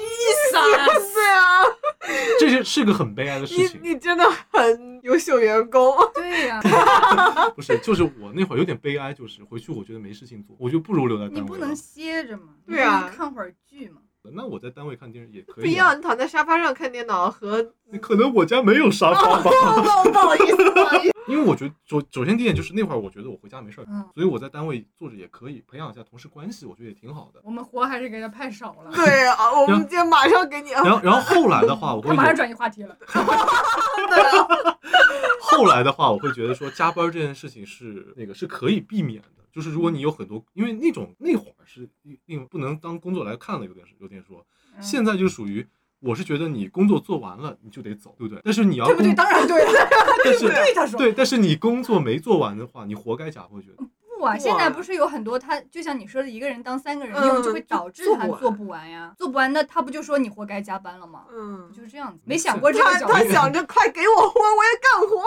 [1.30, 1.62] 啊，
[2.40, 3.80] 这是是个很悲哀的事情。
[3.82, 5.94] 你真的很优秀员工。
[6.14, 6.60] 对呀、
[7.54, 11.40] 不是，就是我那会儿有点悲哀，就是回去我觉得没事情做，我就不如留在单位。
[11.40, 12.54] 你不能歇着吗？
[12.66, 14.00] 对啊你不能看会儿剧嘛？
[14.30, 15.94] 那我在单位看电视也可以不一样，以啊。
[15.96, 19.50] 你躺在沙发上看电脑和 可能我家没有沙发吧，
[20.04, 21.12] 不好意思，不好意思。
[21.28, 27.40] 因为我觉得首首先第一点就是那会儿我觉得我回家没事儿，嗯，所以我在单位坐着也可以培养一下同事关系，我觉得也挺好的。
[27.44, 28.90] 我们活还是给他派少了。
[28.92, 30.70] 对啊，我们今天马上给你。
[30.70, 32.96] 然后然后后来的话，我会他马上转移话题了。
[35.40, 39.41] 后来的话，我会觉得说加班这件事情是那个是可以避免的。
[39.52, 41.88] 就是如果你有很多，因为那种那会儿是
[42.26, 44.38] 另不能当工作来看了，有点有点说。
[44.76, 45.66] 嗯现在就属于，
[46.00, 48.40] 我是觉得你工作做完了你就得走，对不对？
[48.42, 49.12] 但是你要对不对？
[49.14, 49.70] 当然对了，
[50.24, 53.84] 但是对他说对，但是你工作没做完的话，你活该假，货觉得。
[54.22, 59.10] 不啊，现在不是有很多他，就像你说的，一个人当三个人用，嗯就会导致他做不完呀。
[59.18, 61.22] 做不完，那他不就说你活该加班了吗？
[61.36, 62.20] 嗯，就是这样子？
[62.24, 65.24] 没想过这个他他角度，想 着快给我活，我要干活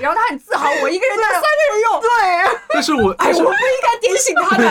[0.00, 2.00] 然后他很自豪，我一个人当三个人用。
[2.00, 4.64] 对， 但是我，哎，我不应该点醒他的。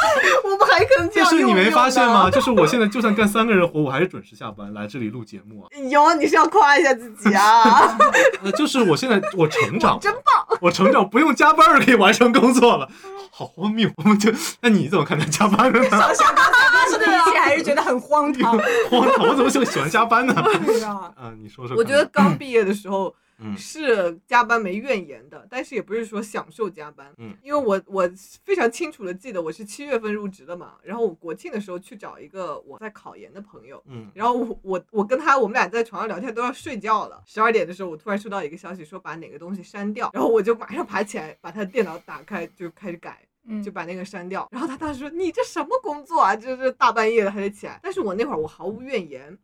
[0.44, 2.30] 我们还可能这样但是你没发现吗？
[2.30, 5.68] 就是我现在就算干三个人活，我还是准时下班来这里录节目啊。
[5.76, 5.88] 呢？
[5.90, 7.94] 有，你是要夸一下自己啊？
[8.42, 10.58] 呃，就是我现在我成长，真棒！
[10.62, 12.88] 我成长不用加班就可以完成工作了，
[13.30, 13.90] 好荒谬。
[13.96, 15.88] 我们就，那你怎么看待加班的呢？
[15.90, 18.52] 想想刚才发生的一切， 还是觉得很荒唐。
[18.90, 20.34] 荒唐，我怎么就喜欢加班呢？
[20.64, 21.76] 对呀，啊，你说说看。
[21.76, 27.12] 我觉得刚毕业的时候嗯是加班没怨言的，但是也不是说享受加班。
[27.18, 28.10] 嗯，因为我我
[28.44, 43.20] 非常清楚的记得我是七月份入职的嘛，然后我国庆的时候去找一个我在考研的朋友，嗯然后我我我跟他我们俩在床上聊天都要睡觉了，十二点的时候我突然收到一个消息说把哪个东西删掉，然后我就马上爬起来把他电脑打开就开始改。
[43.44, 46.36] 嗯，就把那个删掉，然后他当时说：“你这什么工作啊？
[46.36, 49.36] 就是大半夜的还得起来。”但是我那会儿我毫无怨言，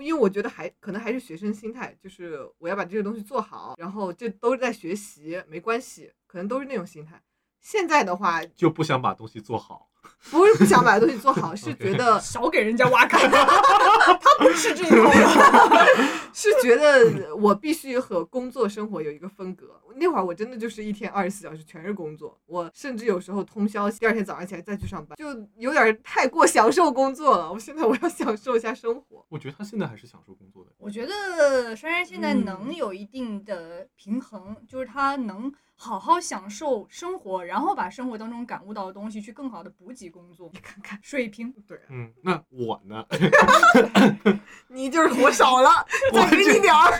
[0.00, 7.22] 因为我觉得还可能还是学生心态，就是我要把这个东西做好，然后这都是在学习，没关系，可能都是那种心态。
[7.60, 9.90] 现在的话，就不想把东西做好。
[10.30, 15.86] 不是不想把东西做好， 是觉得 少给人家挖坑，他不吃这一套的。
[16.32, 19.78] 是觉得我必须和工作生活有一个分隔。
[19.96, 25.26] 那会儿我真的就是一天二十四小时全是工作，我甚至有时候通宵，第二天早上起来再去上班，就
[25.56, 27.52] 有点太过享受工作了。
[27.52, 29.24] 我现在我要享受一下生活。
[29.28, 30.70] 我觉得他现在还是享受工作的。
[30.78, 40.50] 我觉得珊珊现在嗯能有一定的平衡，就是她能好好享受生活，然后把生活当中感悟到的东西去更好的补给工作。
[40.52, 43.04] 你看看，水平，对啊，嗯，那我呢？
[44.68, 45.70] 你就是活少了，
[46.12, 46.92] 再给你点儿。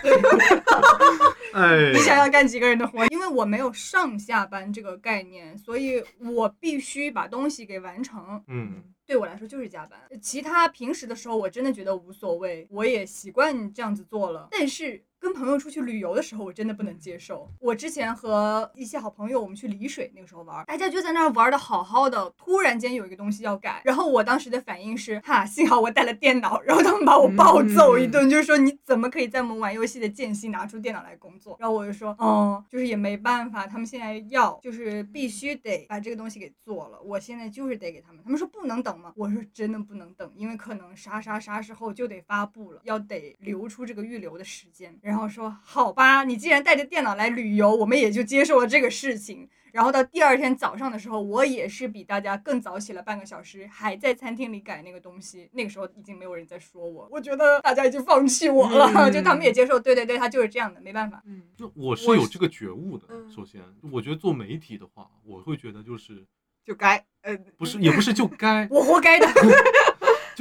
[1.54, 3.04] 哎，你想要干几个人的活？
[3.06, 8.42] 因为我没有上下班这个概念，所以我必须把东西给完成。
[8.48, 9.98] 嗯，对我来说就是加班。
[10.20, 14.48] 其他平时的时候，我真的觉得无所谓，我也习惯这样子做了。
[14.50, 17.48] 但是跟朋友出去旅游的时候，我真的不能接受。
[17.60, 31.56] 我之前和一些好朋友，我们去丽水那个时候玩，大家就在那儿玩的好好的，突然间有一个东西要改，然后我当时的反应是，哈，幸好我带了电脑，然后他们把我暴揍一顿，就是说你怎么可以在我们玩游戏的间隙拿出电脑来工作？
[31.60, 38.20] 然后我就说，哦，就是也没办法，他们现在要就是必须得把这个东西给做了，我现在就是得给他们。
[38.24, 39.12] 他们说不能等吗？
[39.14, 44.98] 我说真的不能等，因为可能啥啥啥时候就得发布了，要得留出这个预留的时间。
[45.12, 49.46] 然后说好吧，你既然带着电脑来旅游，我们也就接受了这个事情。
[49.70, 55.50] 然后到第二天早上的时候，我也是比大家更早起了半个小时，还在餐厅里改那个东西。
[55.52, 61.22] 那个时候已经没有人在说我，我觉得大家已经放弃我了，嗯 就他们也接受，对对对，他就是这样的，没办法。
[61.26, 63.04] 嗯，就我是有这个觉悟的。
[63.10, 63.60] 嗯首先，
[63.92, 66.24] 我觉得做媒体的话，我会觉得就是
[66.64, 69.26] 就该，呃，不是也不是就该，我活该的。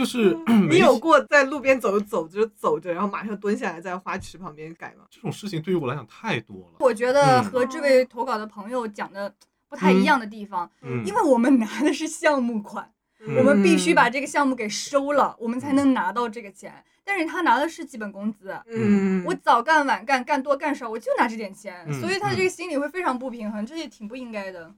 [0.02, 0.36] 就是
[0.68, 5.06] 你有过在路边走着走着走着，然后马上蹲下来在花池旁边改吗？
[5.12, 6.78] 这种事情对于我来讲太多了。
[6.80, 9.32] 我觉得嗯和这位投稿的朋友讲的
[9.70, 16.84] 不太一样的地方，嗯因为我们拿的是项目款，嗯我们必须把这个项目给收了，我们才能拿到这个钱。
[17.04, 24.74] 但是他拿的是基本工资，嗯，我早干晚干，干多干少，我就拿这点钱，嗯所以他这个心里会非常不平衡，这也挺不应该的。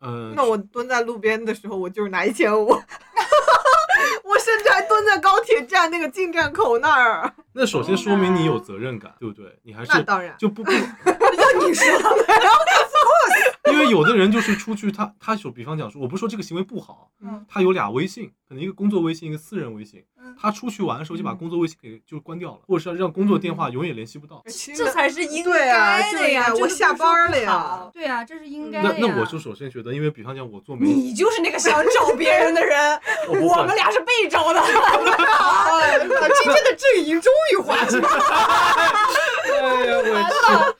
[0.00, 2.66] 嗯，那我蹲在路边的时候，我就是拿一千五，
[4.26, 7.32] 我甚至还蹲在高铁站那个进站口那儿。
[7.52, 9.56] 那首先说明你有责任感，对不对？
[9.62, 10.78] 你还是那当然，就不不， 要
[11.66, 11.86] 你说，
[13.72, 20.04] 因为有的人就是出去，他他就比方讲说，我不是说这个行为不好，嗯他有俩微信，可能一个工作微信，一个私人微信。
[20.18, 24.42] 嗯他出去玩的时候就把嗯工作微信给就关掉了，或者是让工作电话永远联系不到。
[24.76, 26.52] 这才是应对啊该的呀！
[26.60, 29.06] 我下班了呀对呀，这是应该那的那。
[29.06, 34.60] 那我就首先觉得，因为比方讲我做媒体，你就是那个想找 别人的人，我我们俩是被找的。
[36.42, 38.08] 今天的阵营终于划清了。
[38.08, 40.74] 哎呀，我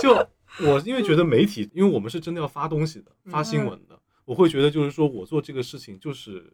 [0.00, 0.26] 去，就
[0.62, 6.52] 我因为觉得媒体，因为我们是真的要发东西的，发新闻的，我会觉得就是说我做这个事情就是，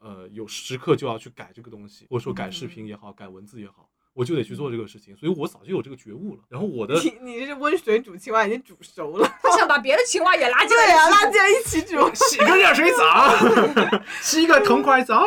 [0.00, 6.42] 呃，有时刻就要去改这个东西，或者说改视频也好，改文字也好，我就得去做这个事情，所以我早就有这个觉悟了。
[6.48, 10.86] 然后我的你你是温水煮青蛙已经煮熟了，他想把别的青蛙也拉进来。
[10.86, 12.12] 对、拉进来一起煮。
[12.14, 15.24] 洗个热水澡， 洗个痛快澡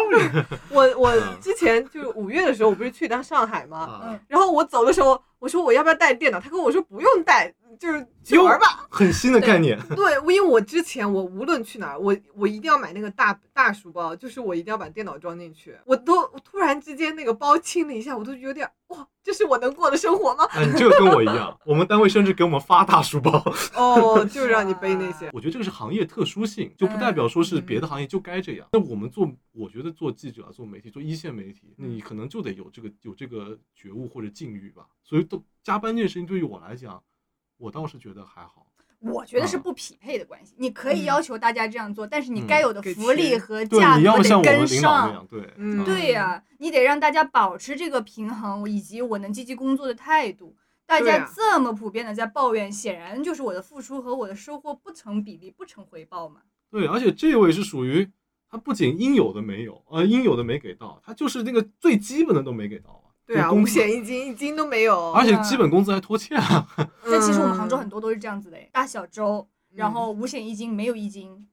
[0.69, 3.79] 我我嗯之前就是五月的时候，我不是去一趟上海吗？
[3.79, 6.39] 啊，然后我走的时候，我说我要不要带电脑？
[6.39, 8.87] 他跟我说不用带，就是去玩吧。
[8.89, 9.79] 很新的概念。
[9.95, 15.75] 对，我因为我之前我无论去哪儿，我我一定要买那个大大书包，就是我一定要把电脑装进去。
[15.85, 20.43] 我都我突然之间那个包轻了一下，我都有点哇，这是我能过的生活吗？
[20.51, 23.43] 啊，你这个跟我一样，我们单位甚至给我们发大书包。
[23.75, 25.29] 哦，就是让你背那些。
[25.33, 28.67] 我觉得这个是行业特殊性，就不代表说是别的行业就该这样。
[28.73, 34.85] 那我们做，我觉得做记者、啊、做媒体、做一线媒体，你可能就得有这个有这个觉悟或者境遇吧。
[35.03, 37.01] 所以都加班这件事情对于我来讲，
[37.61, 38.65] 我倒是觉得还好。
[38.99, 40.53] 我觉得是不匹配的关系。
[40.57, 45.27] 你可以嗯要求大家这样做，但是你嗯该有的福利，和价你要格得跟像我们领导那上。
[45.27, 50.55] 对，嗯对呀、你得让大家保持这个平衡，以及我能积极工作的态度。
[50.85, 56.41] 大家这么普遍的在抱怨，显然就是我的付出和我的收获不成比例，不成回报嘛。
[56.69, 58.07] 对，而且这位是属于
[58.49, 63.00] 他不仅应有的没有，呃，应有的没给到，他就是那个最基本的都没给到啊。
[63.33, 65.11] 对啊，五险一金一金都没有。
[65.13, 66.67] 而且基本工资还拖欠啊。
[67.03, 71.47] 但其实我们杭州嗯很多都是这样子的，大小周，然后五险一金没有一金，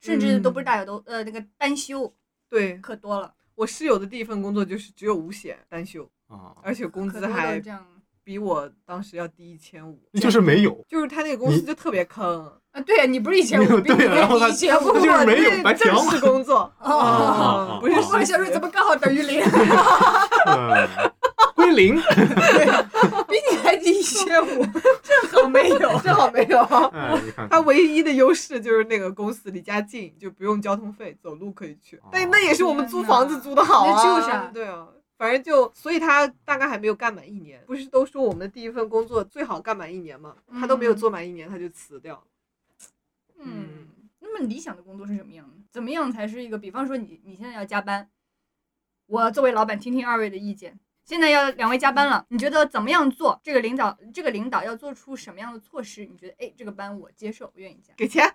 [0.00, 2.12] 甚至都不是大小周，呃，那个单休
[2.48, 7.86] 对可多了，我室友的第一份工作就是只有五险单休，啊，而且工资还这样。
[8.26, 10.00] 比我当时要低一千五。
[10.14, 10.82] 就是没有。
[10.88, 19.40] 就是他那个公司就特别坑，啊，对呀，你不是一 千五，比对啊然后他一千五他就是没有对白 嫖正式工作，哦嗯不是我的小瑞怎么刚好等于零？
[20.46, 20.88] 嗯，
[21.54, 21.94] 归零。
[21.96, 22.02] 比
[23.28, 24.64] 比你还低一千五，
[25.02, 25.78] 正好没有。
[26.00, 26.66] 正好没有。
[27.48, 32.00] 他，唯一的优势就是那个公司离家近，就不用交通费，走路可以去。
[32.10, 34.02] 但那也是我们租房子租的好啊。
[34.02, 34.86] 就是啊对啊。
[35.16, 37.62] 反正就，所以他大概还没有干满一年。
[37.68, 40.34] 不是都说我们的第一份工作最好干满一年吗？
[40.58, 42.22] 他都没有做满一年，他就辞掉了。
[43.44, 43.86] 嗯，
[44.20, 45.54] 那么理想的工作是什么样的？
[45.70, 46.58] 怎么样才是一个？
[46.58, 48.08] 比方说你你现在要加班，
[49.06, 50.78] 我作为老板听听二位的意见。
[51.04, 53.38] 现在要两位加班了，你觉得怎么样做？
[53.44, 56.06] 这个领导，这个领导要做出什么样的措施？
[56.06, 57.92] 你觉得，哎，这个班我接受，我愿意加。
[57.94, 58.34] 给钱，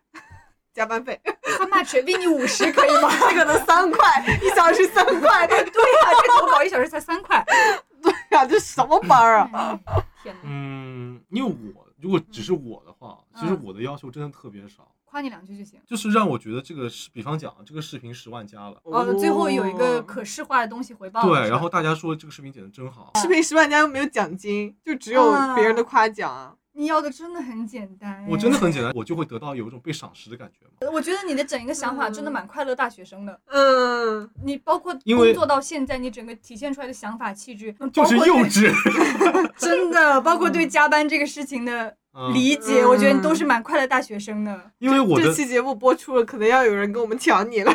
[0.72, 1.20] 加班费
[1.58, 2.04] ，How much？
[2.04, 3.10] 给你五十可以吗？
[3.28, 7.44] 这个能三块，一小时三块，对呀、这投稿一小时才三块。
[8.04, 9.80] 对呀，这什么班儿啊？
[9.86, 10.42] 哎天哪！
[10.44, 15.80] 嗯，因为我如果只是我的话，其实嗯我的要求真的特别少，夸你两句就行。
[15.88, 21.28] 就是让我觉得这个视，比方讲这个视频十万加了，哦，最后有一个可视化的东西回报。
[21.28, 26.54] 对，然后大家说这个视频剪得真好，视频十万加又没有奖金，就只有别人的夸奖啊。
[26.74, 28.26] 你要的真的很简单。
[28.30, 30.90] 我真的很简单，我就会得到有一种被赏识的感觉嘛。
[30.94, 33.38] 我觉得你的整一个想法真的蛮快乐大学生的。
[33.48, 38.72] 嗯，你包括因为工作到现在，你整个体现出来的想法气质，就是包括幼稚。
[39.58, 41.98] 真的，包括对加班这个事情的嗯
[42.34, 44.72] 理解，嗯我觉得你都是蛮快乐大学生的。
[44.80, 47.72] 因为我的这期节目播出了，可能要有人跟我们抢你了。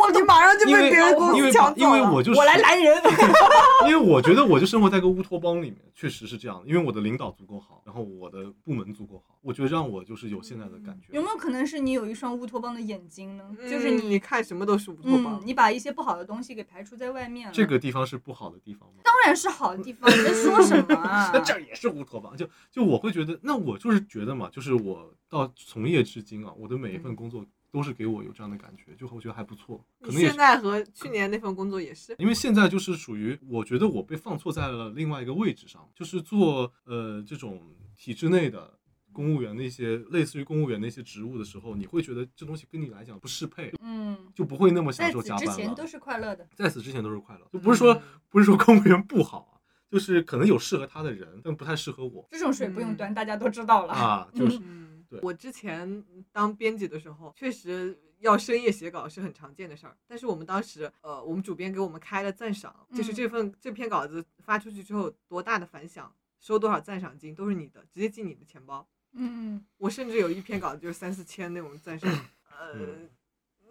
[0.00, 1.98] 我你马上就被别人公因为司抢走了。
[1.98, 3.00] 因为我就是我来拦人。
[3.86, 6.66] 因为我觉得我就生活在一个乌托邦里面，确实是这样的。
[6.68, 11.08] 因为我的领导足够好，然后我的部门足够好，我觉得让我就是有现在的感觉。
[11.12, 13.44] 有没有可能是你有一双乌托邦的眼睛呢？
[13.68, 15.40] 就是嗯你你看什么都是乌托嗯邦，。
[15.44, 17.54] 你把一些不好的东西给排除在外面了。
[17.54, 19.00] 这个地方是不好的地方吗？
[19.04, 21.30] 当然是好的地方，你在说什么啊？
[21.34, 37.62] 那这也是乌托邦，就就我会觉得，那我就是觉得嘛，就是我到从业至今啊，我的每一份工作都是给我有这样的感觉，就我觉得还不错，可能现在和去年那份工作也是，因为现在就是属于，我觉得我被放错在了另外一个位置上，就是做呃这种
[37.96, 38.78] 体制内的
[39.12, 45.54] 公务员那些类似于公务员那些职务的时候，你会觉得这东西跟你来讲不适配，嗯，就不会那么享在此之受加班了。
[45.54, 46.46] 前都是快乐的。
[46.54, 49.58] 在此之前都是快乐，就不是说、嗯不是说公务员不好啊，
[49.90, 53.92] 就是可能有适合他的人，但不太适合我这种水不用嗯端，大家都知道了。
[53.92, 59.96] 啊，就是嗯 对，我之前当编辑的时候，确实要深夜写稿是很常见的事儿。
[60.06, 68.86] 但是我们当时，呃，我们主编给我们开了赞赏，就是嗯这份这篇稿子发出去之后多大的反响，收多少赞赏金都是你的，直接进你的钱包。
[69.12, 72.08] 嗯，我甚至有一篇稿子就是三四千那种赞赏，
[72.48, 73.10] 呃嗯，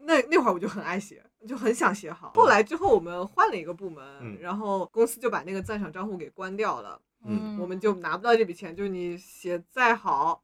[0.02, 2.34] 那那会儿我就很爱写，就很想写好。
[2.34, 7.02] 后来之后我们换了一个部门，嗯然后公司就把那个赞赏账户给关掉了。
[7.24, 10.42] 嗯我们就拿不到这笔钱，就是你写再好，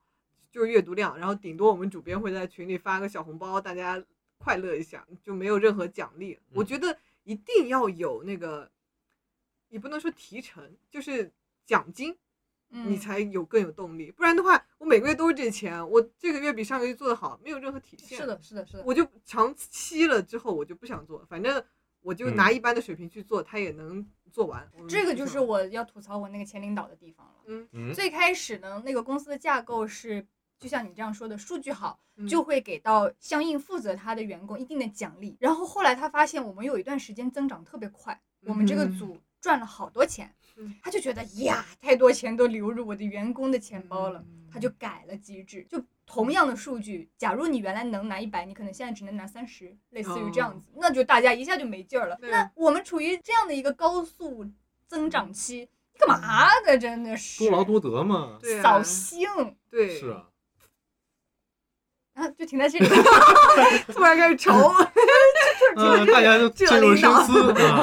[0.56, 4.02] 就是阅读量，然后顶多我们主编会在群里发个小红包，大家
[4.38, 6.40] 快乐一下，就没有任何奖励。
[6.54, 8.72] 我觉得一定要有那个，
[9.68, 11.30] 也不能说提成，就是
[11.66, 12.16] 奖金，
[12.70, 14.10] 嗯你才有更有动力。
[14.10, 18.18] 不然的话，我每个月都是这钱，我这个月比上个月做的好，没有任何体现。
[18.18, 18.84] 是的，是的，是的。
[18.86, 21.62] 我就长期了之后，我就不想做，反正
[22.00, 24.66] 我就拿一般的水平去做，他也能做完。
[24.88, 27.34] 这个就是我要吐槽我那个前领导的地方了。
[27.48, 30.26] 嗯嗯最开始呢，那个公司的架构是，
[30.60, 35.36] 就像你这样说的，数据好嗯就会给到相应负责他的员工一定的奖励。
[35.40, 45.84] 然后后来他发现我们有一段时间增长特别快，我们这个嗯组赚了好多钱嗯，他就觉得呀，太多钱都流入我的员工的钱包了，嗯他就改了机制，就。
[46.08, 52.16] 同样的数据，假如你原来能拿一百，你可能现在只能拿三十，类似于这样子，那就大家一下就没劲儿了。
[52.22, 54.46] 那我们处于这样的一个高速
[54.86, 56.78] 增长期，你干嘛呢？
[56.78, 58.38] 真的是多劳多得嘛。
[58.62, 59.28] 扫兴
[59.68, 60.30] 对，是啊，啊！
[62.46, 62.86] 就停在这里。
[63.92, 64.52] 突然开始愁，
[65.76, 67.82] 呃， 大家就进入深思啊。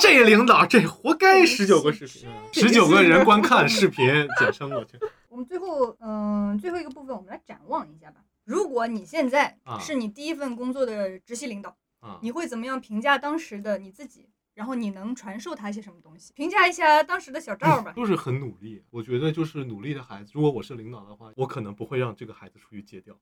[0.00, 4.06] 这领导这活该十九个视频， 十九个人观看视频，
[4.40, 4.98] 简称我去。
[5.28, 8.16] 我们最后，嗯、最后一个部分，我们来展望一下吧。
[8.44, 14.28] 如果你现在啊是你第一份工作的直系领导，啊，你会怎么样评价当时的你自己？
[14.54, 16.32] 然后你能传授他一些什么东西？
[16.32, 17.92] 评价一下当时的小赵吧。
[17.96, 18.80] 都是很努力。
[18.90, 23.12] 我觉得就是努力的孩子，如果我是领导的话，我可能不会让这个孩子出去戒掉。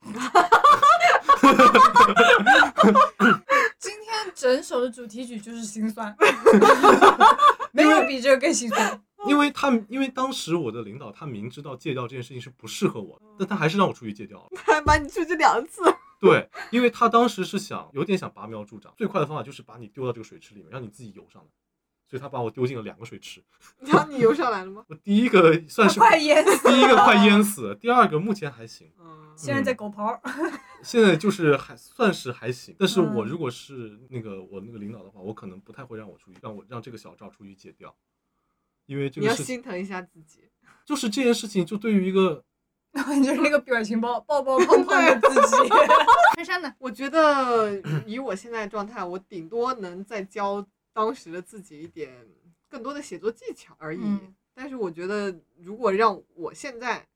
[3.78, 6.14] 今天整首的主题曲就是心酸，
[7.72, 9.02] 没有比这个更心酸。
[9.26, 14.48] 因为他，因为当时我的领导他明知道戒掉这件事情是不适合我的，但他还是让我出去戒掉了。
[14.54, 15.82] 他 还把你出去两次，
[16.20, 21.48] 对，因为他当时是想有点想拔苗助长，最快的方法就是把你丢到这个水池里面，让你自己游上来。
[22.12, 23.42] 所以他把我丢进了两个水池。
[23.78, 24.84] 然后你游上来了吗？
[24.90, 26.68] 我第一个算是快淹死！
[26.68, 30.20] 第一个快淹死，第二个目前还行，嗯， 现在在狗刨，
[30.84, 32.76] 现在就是还算是还行。
[32.78, 37.96] 但是嗯我如果是那个我那个领导的话，我可能不太会让我出去，让我让这个小赵出去解掉。
[38.84, 40.50] 因为这个你要心疼一下自己。
[40.84, 42.44] 就是这件事情，就对于一个
[42.92, 43.00] 就
[43.34, 45.68] 是那个表情包，抱抱胖胖的自己。
[46.36, 46.74] 珊珊呢？
[46.78, 52.26] 我觉得以我现在状态，我顶多能再教当时的自己一点
[52.68, 54.00] 更多的写作技巧而已。
[54.02, 57.08] 嗯但是我觉得，如果让我现在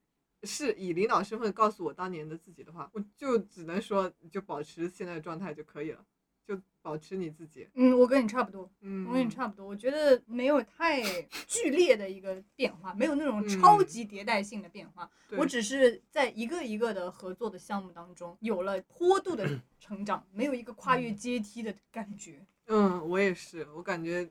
[0.45, 6.03] 是以领导身份告诉我当年的自己的话，我就只能说，你就保持现在的状态就可以了，
[6.47, 7.69] 就保持你自己。
[7.75, 9.67] 嗯，我跟你差不多，嗯，我跟你差不多。
[9.67, 11.03] 我觉得没有太
[11.47, 15.11] 剧烈的一个变化，没有那种嗯超级迭代性的变化。
[15.29, 19.47] 对我只是在一个一个的合作的项目当中有了坡度的
[19.79, 22.47] 成长，没有一个跨越阶梯的感觉。
[22.69, 24.29] 嗯，我也是，我感觉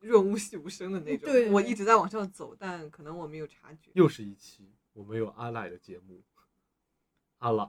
[0.00, 1.30] 润物细无声的那种。
[1.30, 3.90] 对我一直在往上走，但可能我没有察觉。
[3.94, 6.22] 又是一期我们有阿赖的节目，
[7.38, 7.68] 阿赖，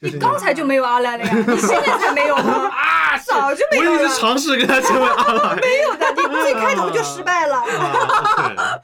[0.00, 2.68] 就是你刚才就没有阿赖了呀，你现在才没有吗？
[2.74, 7.58] 啊，早就没我有了一直尝试跟他成为阿赖，没有的，你最开头就失败了。
[7.64, 8.80] 啊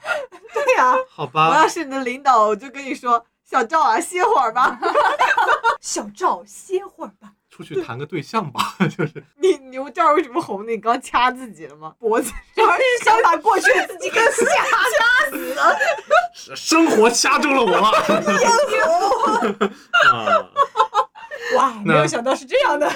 [0.53, 4.79] 对呀、好吧我要，是你的领导，我就跟你说，小赵啊，歇会儿吧。
[5.79, 7.33] 小赵歇会儿吧。
[7.57, 10.71] 出去谈个对象吧， 就是你你这儿为什么红的？
[10.71, 11.91] 你刚掐自己了吗？
[11.97, 15.75] 脖子主要是想把过去的自己给吓掐死了。
[16.55, 17.71] 生活掐住了我
[20.11, 20.47] 啊，
[21.55, 22.87] 哇，没有想到是这样的。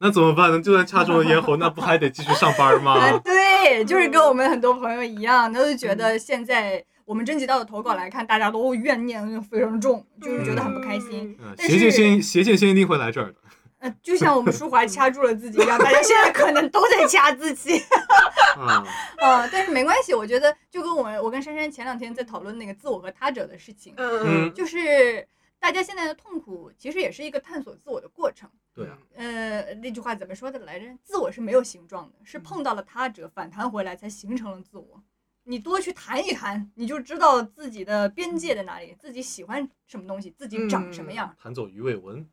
[0.00, 0.60] 那怎么办呢？
[0.60, 2.94] 就算掐中了咽喉，那不还得继续上班吗？
[2.98, 11.36] 啊，对，就是跟我们很多朋友一样，都是觉得现在我们征集到的投稿来看，大家都怨念非常重，就是觉得很不开心。
[11.40, 13.34] 嗯，但邪剑是先邪剑仙一定会来这儿的。
[13.78, 17.78] 呃，就像我们舒华掐住了自己一样，大家现在可能都在掐自己。
[18.58, 18.84] 啊，
[19.18, 25.26] 呃，但是没关系，我觉得就跟我们我跟珊珊前两天在讨论那个自我和他者的事情，嗯就是
[25.60, 28.50] 大家现在的痛苦其实也是一个探索自我的过程。
[28.74, 30.86] 对啊，呃，那句话怎么说的来着？
[31.02, 35.02] 自我是没有形状的，是碰到了他者反弹回来才形成了自我。
[35.44, 41.34] 你多去谈一谈，你就知道自己的边界在哪里，自己喜欢什么东西，自己长什么样。
[41.40, 42.28] 弹走鱼尾纹，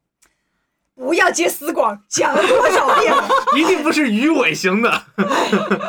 [0.95, 3.27] 不要接死广，讲了多少遍了，
[3.57, 5.03] 一定不是鱼尾型的，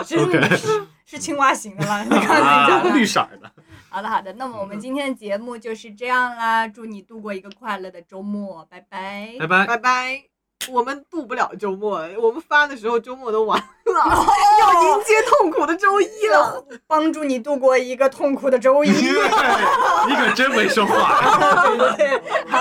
[0.05, 2.05] 真 的是是青蛙型的了。
[2.05, 3.51] 你看自己讲啊，绿色的。
[3.89, 9.37] 好的好的，那么我们今天的节目就是这样啦，祝你度过一个快乐的周末，拜拜。
[9.39, 9.67] 拜拜。
[9.67, 10.36] 拜拜。
[10.71, 14.27] 我们度不了周末，我们发的时候周末都完了，哦
[14.61, 16.65] 要迎接痛苦的周一了。
[16.87, 18.91] 帮助你度过一个痛苦的周一。
[18.91, 21.69] 你可真没说话。
[21.97, 22.59] 对，好，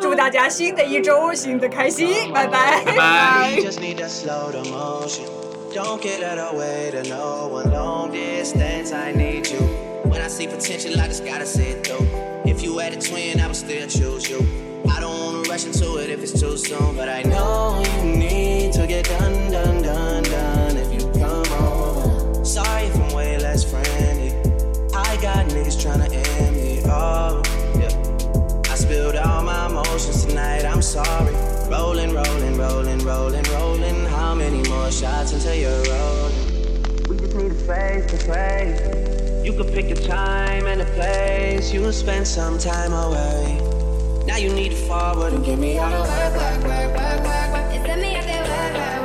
[0.00, 2.82] 祝大家新的一周新的开心，拜拜。
[2.84, 3.50] 拜拜。
[3.56, 5.26] You just need to slow the motion.
[5.74, 7.70] Don't get out of way to no one.
[7.70, 9.60] Long distance, I need you.
[10.04, 12.06] When I see potential, I just gotta see it through.
[12.44, 14.40] If you had a twin, I would still choose you.
[15.52, 19.52] I wanna it if it's too soon, but I know you need to get done,
[19.52, 20.76] done, done, done.
[20.78, 24.30] If you come over, sorry if I'm way less friendly.
[24.94, 26.80] I got niggas tryna end me.
[26.86, 27.42] Oh,
[27.78, 28.72] yeah.
[28.72, 31.34] I spilled all my emotions tonight, I'm sorry.
[31.70, 34.06] Rolling, rolling, rolling, rolling, rolling.
[34.06, 37.08] How many more shots until you're rolling?
[37.10, 39.42] We just need a space to pray.
[39.44, 41.74] You could pick a time and a place.
[41.74, 43.81] You'll spend some time away.
[44.26, 47.52] Now you need to forward and get me out of work, work, work, work, work,
[47.52, 47.74] work.
[47.74, 49.01] Ese me hace work, work, work, work,